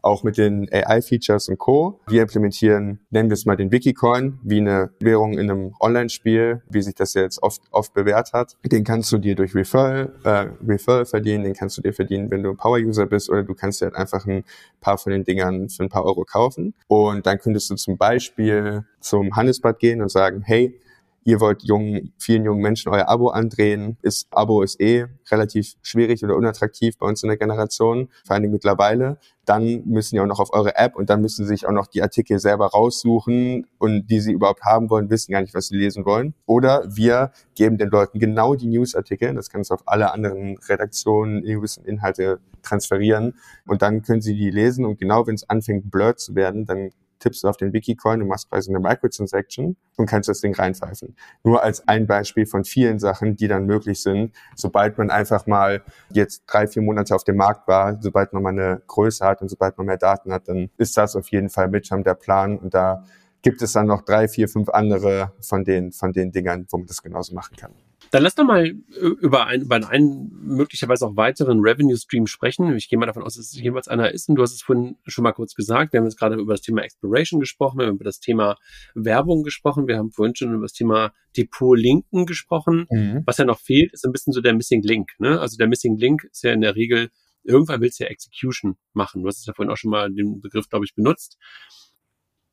[0.02, 1.99] auch mit den AI-Features und Co.
[2.08, 6.82] Wir implementieren, nennen wir es mal den Wikicoin, wie eine Währung in einem Online-Spiel, wie
[6.82, 8.58] sich das jetzt oft, oft bewährt hat.
[8.66, 12.43] Den kannst du dir durch Referral, äh, Referral verdienen, den kannst du dir verdienen, wenn
[12.43, 14.43] du ein Power-User bist oder du kannst dir halt einfach ein
[14.80, 16.74] paar von den Dingern für ein paar Euro kaufen.
[16.88, 20.80] Und dann könntest du zum Beispiel zum Handelsbad gehen und sagen, hey,
[21.24, 23.98] ihr wollt jungen, vielen jungen Menschen euer Abo andrehen.
[24.02, 28.44] Ist, Abo ist eh relativ schwierig oder unattraktiv bei uns in der Generation, vor allen
[28.44, 29.18] Dingen mittlerweile.
[29.46, 31.88] Dann müssen die auch noch auf eure App und dann müssen sie sich auch noch
[31.88, 35.78] die Artikel selber raussuchen und die sie überhaupt haben wollen, wissen gar nicht, was sie
[35.78, 36.34] lesen wollen.
[36.46, 41.44] Oder wir geben den Leuten genau die Newsartikel, das kannst du auf alle anderen Redaktionen,
[41.44, 46.20] News Inhalte transferieren und dann können sie die lesen und genau wenn es anfängt blurred
[46.20, 46.92] zu werden, dann
[47.22, 51.16] tippst du auf den Wikicoin und machst quasi eine Microtransaction und kannst das Ding reinpfeifen.
[51.44, 55.84] Nur als ein Beispiel von vielen Sachen, die dann möglich sind, sobald man einfach mal
[56.10, 59.50] jetzt drei, vier Monate auf dem Markt war, sobald man mal eine Größe hat und
[59.50, 62.58] sobald man mehr Daten hat, dann ist das auf jeden Fall mit schon der Plan
[62.58, 63.06] und da
[63.42, 66.88] gibt es dann noch drei, vier, fünf andere von den, von den Dingern, wo man
[66.88, 67.72] das genauso machen kann.
[68.12, 72.76] Dann lass doch mal über, ein, über einen möglicherweise auch weiteren Revenue Stream sprechen.
[72.76, 74.28] Ich gehe mal davon aus, dass es jeweils einer ist.
[74.28, 75.93] Und du hast es vorhin schon mal kurz gesagt.
[75.93, 78.57] Wir haben jetzt gerade über das Thema Exploration gesprochen, wir haben über das Thema
[78.95, 82.86] Werbung gesprochen, wir haben vorhin schon über das Thema Depot-Linken gesprochen.
[82.89, 83.24] Mhm.
[83.26, 85.12] Was ja noch fehlt, ist ein bisschen so der Missing Link.
[85.20, 85.39] Ne?
[85.39, 87.12] Also der Missing Link ist ja in der Regel,
[87.43, 89.22] irgendwann willst du ja Execution machen.
[89.22, 91.38] Du hast es ja vorhin auch schon mal den Begriff, glaube ich, benutzt.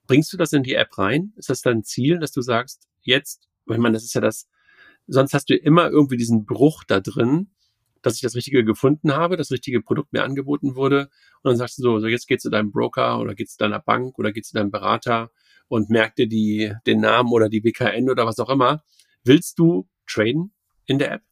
[0.06, 1.32] Bringst du das in die App rein?
[1.36, 4.48] Ist das dein Ziel, dass du sagst, jetzt, ich meine, das ist ja das,
[5.08, 7.50] sonst hast du immer irgendwie diesen Bruch da drin,
[8.02, 11.08] dass ich das Richtige gefunden habe, das richtige Produkt mir angeboten wurde.
[11.42, 13.80] Und dann sagst du so, so jetzt geht's zu deinem Broker oder geht's zu deiner
[13.80, 15.30] Bank oder geht's zu deinem Berater
[15.66, 18.82] und merk dir die, den Namen oder die WKN oder was auch immer.
[19.24, 20.52] Willst du traden
[20.86, 21.27] in der App?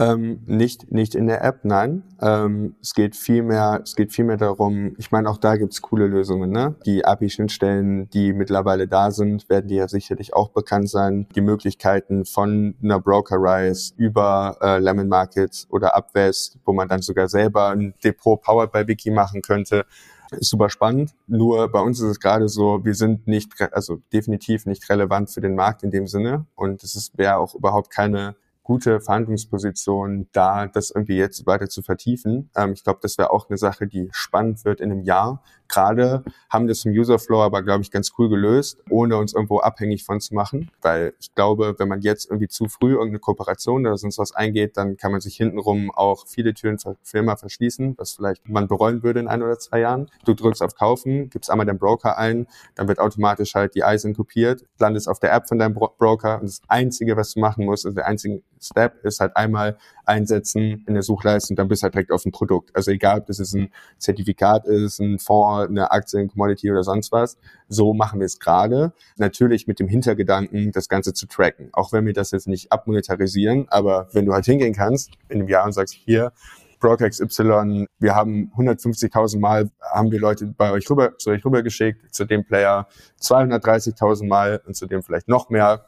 [0.00, 2.04] Ähm, nicht, nicht in der App, nein.
[2.20, 5.82] Ähm, es geht viel mehr, es geht viel mehr darum, ich meine, auch da gibt's
[5.82, 6.76] coole Lösungen, ne?
[6.86, 11.26] Die API-Schnittstellen, die mittlerweile da sind, werden dir ja sicherlich auch bekannt sein.
[11.34, 17.28] Die Möglichkeiten von einer Broker-Rise über äh, Lemon Markets oder Upvest, wo man dann sogar
[17.28, 19.84] selber ein Depot powered by Wiki machen könnte.
[20.30, 21.14] Ist super spannend.
[21.26, 25.40] Nur bei uns ist es gerade so, wir sind nicht, also definitiv nicht relevant für
[25.40, 26.46] den Markt in dem Sinne.
[26.54, 28.36] Und es wäre auch überhaupt keine
[28.68, 32.50] gute Verhandlungsposition da, das irgendwie jetzt weiter zu vertiefen.
[32.54, 35.42] Ähm, ich glaube, das wäre auch eine Sache, die spannend wird in einem Jahr.
[35.68, 40.04] Gerade haben das im Userflow aber, glaube ich, ganz cool gelöst, ohne uns irgendwo abhängig
[40.04, 40.70] von zu machen.
[40.80, 44.76] Weil ich glaube, wenn man jetzt irgendwie zu früh irgendeine Kooperation oder sonst was eingeht,
[44.76, 49.02] dann kann man sich hintenrum auch viele Türen für Firma verschließen, was vielleicht man bereuen
[49.02, 50.10] würde in ein oder zwei Jahren.
[50.24, 54.14] Du drückst auf Kaufen, gibst einmal den Broker ein, dann wird automatisch halt die ISIN
[54.14, 57.84] kopiert, landest auf der App von deinem Broker und das Einzige, was du machen musst,
[57.84, 61.84] also der einzige Step ist halt einmal einsetzen in der Suchleiste und dann bist du
[61.84, 62.74] halt direkt auf dem Produkt.
[62.74, 66.82] Also egal, ob das jetzt ein Zertifikat ist, ein Fonds, eine Aktie, ein Commodity oder
[66.82, 67.38] sonst was.
[67.68, 68.92] So machen wir es gerade.
[69.16, 71.70] Natürlich mit dem Hintergedanken, das Ganze zu tracken.
[71.72, 75.48] Auch wenn wir das jetzt nicht abmonetarisieren, aber wenn du halt hingehen kannst in einem
[75.48, 76.32] Jahr und sagst, hier,
[76.80, 82.14] Broker XY, wir haben 150.000 Mal, haben wir Leute bei euch rüber, zu euch rübergeschickt,
[82.14, 82.86] zu dem Player
[83.20, 85.86] 230.000 Mal und zu dem vielleicht noch mehr,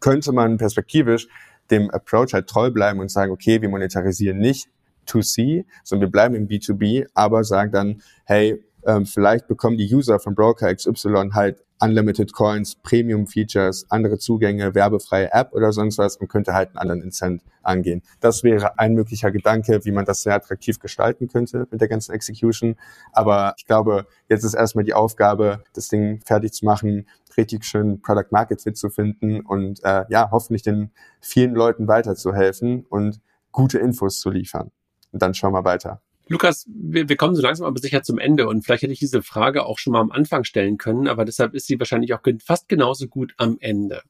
[0.00, 1.28] könnte man perspektivisch
[1.70, 4.68] dem Approach halt treu bleiben und sagen, okay, wir monetarisieren nicht
[5.06, 10.18] 2C, sondern wir bleiben im B2B, aber sagen dann, hey, ähm, vielleicht bekommen die User
[10.20, 16.16] von Broker XY halt Unlimited Coins, Premium Features, andere Zugänge, werbefreie App oder sonst was
[16.16, 18.02] und könnte halt einen anderen Incent angehen.
[18.20, 22.12] Das wäre ein möglicher Gedanke, wie man das sehr attraktiv gestalten könnte mit der ganzen
[22.12, 22.76] Execution.
[23.12, 27.06] Aber ich glaube, jetzt ist erstmal die Aufgabe, das Ding fertig zu machen,
[27.36, 32.84] richtig schön Product Market Fit zu finden und äh, ja, hoffentlich den vielen Leuten weiterzuhelfen
[32.90, 33.20] und
[33.52, 34.70] gute Infos zu liefern.
[35.12, 36.02] Und dann schauen wir weiter.
[36.30, 39.20] Lukas, wir, wir kommen so langsam aber sicher zum Ende und vielleicht hätte ich diese
[39.20, 42.68] Frage auch schon mal am Anfang stellen können, aber deshalb ist sie wahrscheinlich auch fast
[42.68, 44.02] genauso gut am Ende.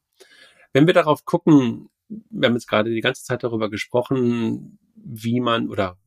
[0.71, 1.89] Wenn wir darauf gucken,
[2.29, 5.97] wir haben jetzt gerade die ganze Zeit darüber gesprochen, wie man oder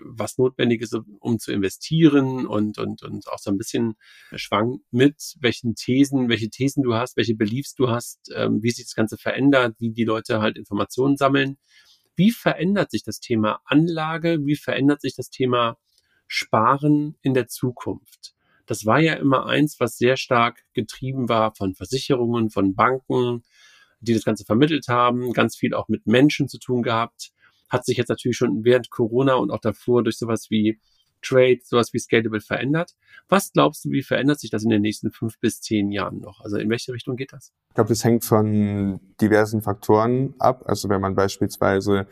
[0.00, 3.96] was notwendig ist, um zu investieren und, und, und auch so ein bisschen
[4.34, 8.86] schwang mit, welchen Thesen, welche Thesen du hast, welche Beliefs du hast, ähm, wie sich
[8.86, 11.58] das Ganze verändert, wie die Leute halt Informationen sammeln.
[12.18, 14.44] Wie verändert sich das Thema Anlage?
[14.44, 15.78] Wie verändert sich das Thema
[16.26, 18.34] Sparen in der Zukunft?
[18.66, 23.44] Das war ja immer eins, was sehr stark getrieben war von Versicherungen, von Banken,
[24.00, 27.30] die das Ganze vermittelt haben, ganz viel auch mit Menschen zu tun gehabt.
[27.68, 30.80] Hat sich jetzt natürlich schon während Corona und auch davor durch sowas wie
[31.22, 32.94] Trade, sowas wie Scalable verändert.
[33.28, 36.40] Was glaubst du, wie verändert sich das in den nächsten fünf bis zehn Jahren noch?
[36.40, 37.52] Also in welche Richtung geht das?
[37.68, 40.62] Ich glaube, das hängt von diversen Faktoren ab.
[40.66, 42.06] Also wenn man beispielsweise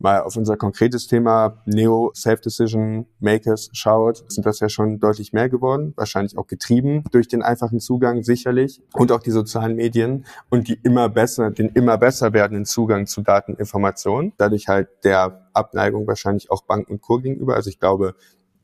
[0.00, 5.48] mal auf unser konkretes Thema Neo Self-Decision Makers schaut, sind das ja schon deutlich mehr
[5.48, 10.68] geworden, wahrscheinlich auch getrieben durch den einfachen Zugang sicherlich und auch die sozialen Medien und
[10.68, 16.50] die immer besser, den immer besser werdenden Zugang zu Dateninformationen, dadurch halt der Abneigung wahrscheinlich
[16.50, 17.18] auch Banken und Co.
[17.18, 17.54] gegenüber.
[17.54, 18.14] Also ich glaube,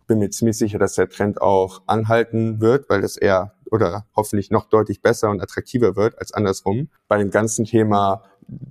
[0.07, 4.51] bin mir ziemlich sicher, dass der Trend auch anhalten wird, weil das eher oder hoffentlich
[4.51, 6.89] noch deutlich besser und attraktiver wird als andersrum.
[7.09, 8.23] Bei dem ganzen Thema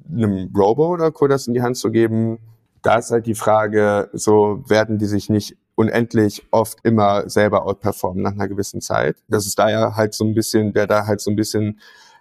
[0.09, 1.27] einem Robo oder Co.
[1.27, 2.39] das in die Hand zu geben,
[2.85, 8.21] da ist halt die Frage, so werden die sich nicht unendlich oft immer selber outperformen
[8.21, 9.17] nach einer gewissen Zeit.
[9.27, 11.79] Das ist da ja halt so ein bisschen, wäre da halt so ein bisschen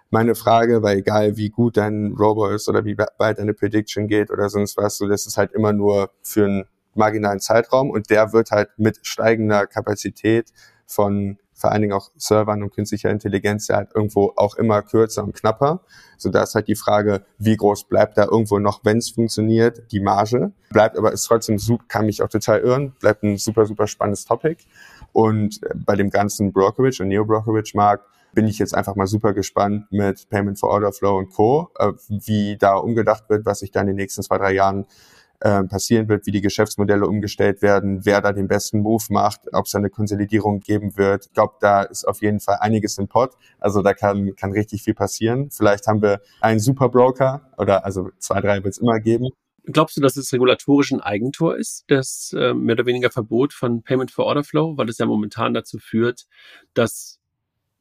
[0.09, 4.31] meine Frage, weil egal wie gut dein Robo ist oder wie weit deine Prediction geht
[4.31, 6.63] oder sonst was, so das ist halt immer nur für einen
[6.95, 10.51] marginalen Zeitraum und der wird halt mit steigender Kapazität
[10.87, 15.23] von vor allen Dingen auch Servern und künstlicher Intelligenz ja halt irgendwo auch immer kürzer
[15.23, 15.81] und knapper.
[16.17, 19.91] So da ist halt die Frage, wie groß bleibt da irgendwo noch, wenn es funktioniert,
[19.91, 20.51] die Marge.
[20.69, 24.63] Bleibt aber ist trotzdem, kann mich auch total irren, bleibt ein super, super spannendes Topic.
[25.13, 28.03] Und äh, bei dem ganzen Brokerage und Neo-Brokerage-Markt
[28.33, 31.93] bin ich jetzt einfach mal super gespannt mit Payment for Order Flow und Co., äh,
[32.09, 34.85] wie da umgedacht wird, was sich da in den nächsten zwei, drei Jahren
[35.39, 39.65] äh, passieren wird, wie die Geschäftsmodelle umgestellt werden, wer da den besten Move macht, ob
[39.65, 41.27] es eine Konsolidierung geben wird.
[41.27, 43.33] Ich glaube, da ist auf jeden Fall einiges im Pot.
[43.59, 45.49] Also da kann, kann richtig viel passieren.
[45.51, 49.29] Vielleicht haben wir einen Superbroker oder also zwei, drei wird es immer geben.
[49.67, 53.81] Glaubst du, dass es regulatorisch ein Eigentor ist, das äh, mehr oder weniger Verbot von
[53.81, 56.27] Payment for Order Flow, weil es ja momentan dazu führt,
[56.75, 57.19] dass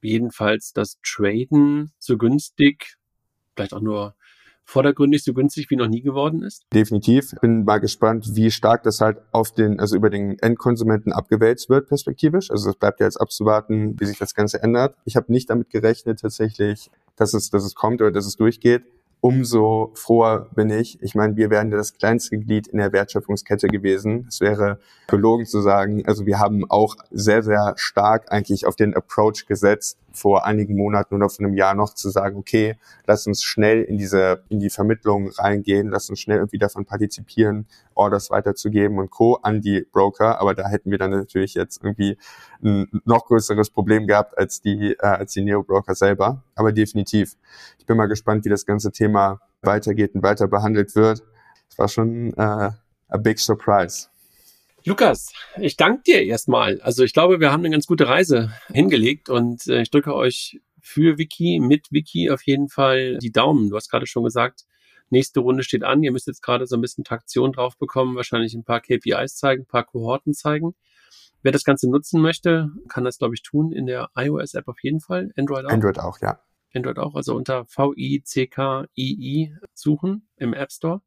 [0.01, 2.97] jedenfalls das Traden so günstig,
[3.55, 4.15] vielleicht auch nur
[4.65, 6.65] vordergründig so günstig wie noch nie geworden ist?
[6.73, 7.33] Definitiv.
[7.41, 11.89] Bin mal gespannt, wie stark das halt auf den, also über den Endkonsumenten abgewälzt wird,
[11.89, 12.51] perspektivisch.
[12.51, 14.97] Also es bleibt ja jetzt abzuwarten, wie sich das Ganze ändert.
[15.05, 18.85] Ich habe nicht damit gerechnet tatsächlich, dass es, dass es kommt oder dass es durchgeht
[19.25, 21.03] umso froher bin ich.
[21.03, 24.27] Ich meine, wir wären ja das kleinste Glied in der Wertschöpfungskette gewesen.
[24.29, 28.95] Es wäre gelogen zu sagen, also wir haben auch sehr, sehr stark eigentlich auf den
[28.95, 33.43] Approach gesetzt, vor einigen Monaten oder vor einem Jahr noch zu sagen, okay, lass uns
[33.43, 38.99] schnell in diese, in die Vermittlung reingehen, lass uns schnell irgendwie davon partizipieren, Orders weiterzugeben
[38.99, 39.35] und Co.
[39.43, 40.41] an die Broker.
[40.41, 42.17] Aber da hätten wir dann natürlich jetzt irgendwie
[42.63, 46.43] ein noch größeres Problem gehabt als die, äh, als die Neo-Broker selber.
[46.55, 47.37] Aber definitiv.
[47.79, 51.23] Ich bin mal gespannt, wie das ganze Thema weitergeht und weiter behandelt wird.
[51.69, 52.71] Es war schon äh,
[53.09, 54.09] a big surprise.
[54.87, 56.79] Lukas, ich danke dir erstmal.
[56.83, 60.61] Also ich glaube, wir haben eine ganz gute Reise hingelegt und äh, ich drücke euch
[60.79, 63.71] für Wiki, mit Wiki auf jeden Fall die Daumen.
[63.71, 64.65] Du hast gerade schon gesagt,
[65.09, 66.03] nächste Runde steht an.
[66.03, 69.63] Ihr müsst jetzt gerade so ein bisschen Traktion drauf bekommen, wahrscheinlich ein paar KPIs zeigen,
[69.63, 70.75] ein paar Kohorten zeigen.
[71.41, 75.01] Wer das Ganze nutzen möchte, kann das, glaube ich, tun in der iOS-App auf jeden
[75.01, 75.33] Fall.
[75.37, 75.71] Android auch.
[75.71, 76.41] Android auch, ja.
[76.75, 81.01] Android auch, also unter V-I-C-K-I-I suchen im App Store.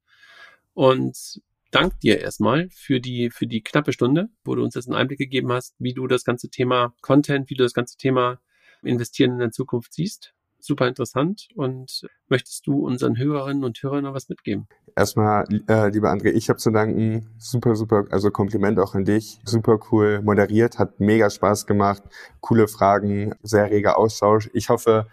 [0.73, 1.41] Und
[1.71, 5.19] danke dir erstmal für die, für die knappe Stunde, wo du uns jetzt einen Einblick
[5.19, 8.39] gegeben hast, wie du das ganze Thema Content, wie du das ganze Thema
[8.83, 10.33] Investieren in der Zukunft siehst.
[10.59, 11.47] Super interessant.
[11.55, 14.67] Und möchtest du unseren Hörerinnen und Hörern noch was mitgeben?
[14.95, 17.29] Erstmal, äh, lieber André, ich habe zu danken.
[17.37, 19.39] Super, super, also Kompliment auch an dich.
[19.45, 22.03] Super cool moderiert, hat mega Spaß gemacht.
[22.41, 24.49] Coole Fragen, sehr reger Austausch.
[24.53, 25.07] Ich hoffe,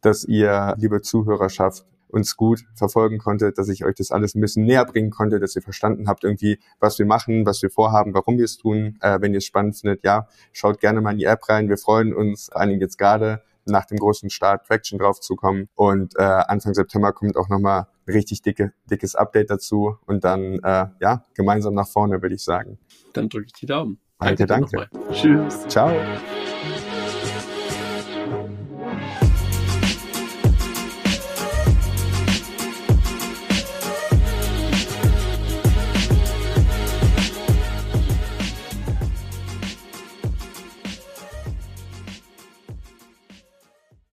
[0.00, 4.64] dass ihr, liebe Zuhörerschaft, uns gut verfolgen konntet, dass ich euch das alles ein bisschen
[4.64, 8.38] näher bringen konnte, dass ihr verstanden habt irgendwie, was wir machen, was wir vorhaben, warum
[8.38, 8.96] wir es tun.
[9.00, 11.68] Äh, wenn ihr es spannend findet, ja, schaut gerne mal in die App rein.
[11.68, 15.68] Wir freuen uns, einigen jetzt gerade nach dem großen Start Traction drauf zu kommen.
[15.74, 19.96] Und äh, Anfang September kommt auch nochmal ein richtig dicke, dickes Update dazu.
[20.06, 22.78] Und dann, äh, ja, gemeinsam nach vorne, würde ich sagen.
[23.12, 23.98] Dann drücke ich die Daumen.
[24.18, 24.88] Danke, danke.
[24.90, 25.12] danke.
[25.12, 25.66] Tschüss.
[25.68, 25.92] Ciao.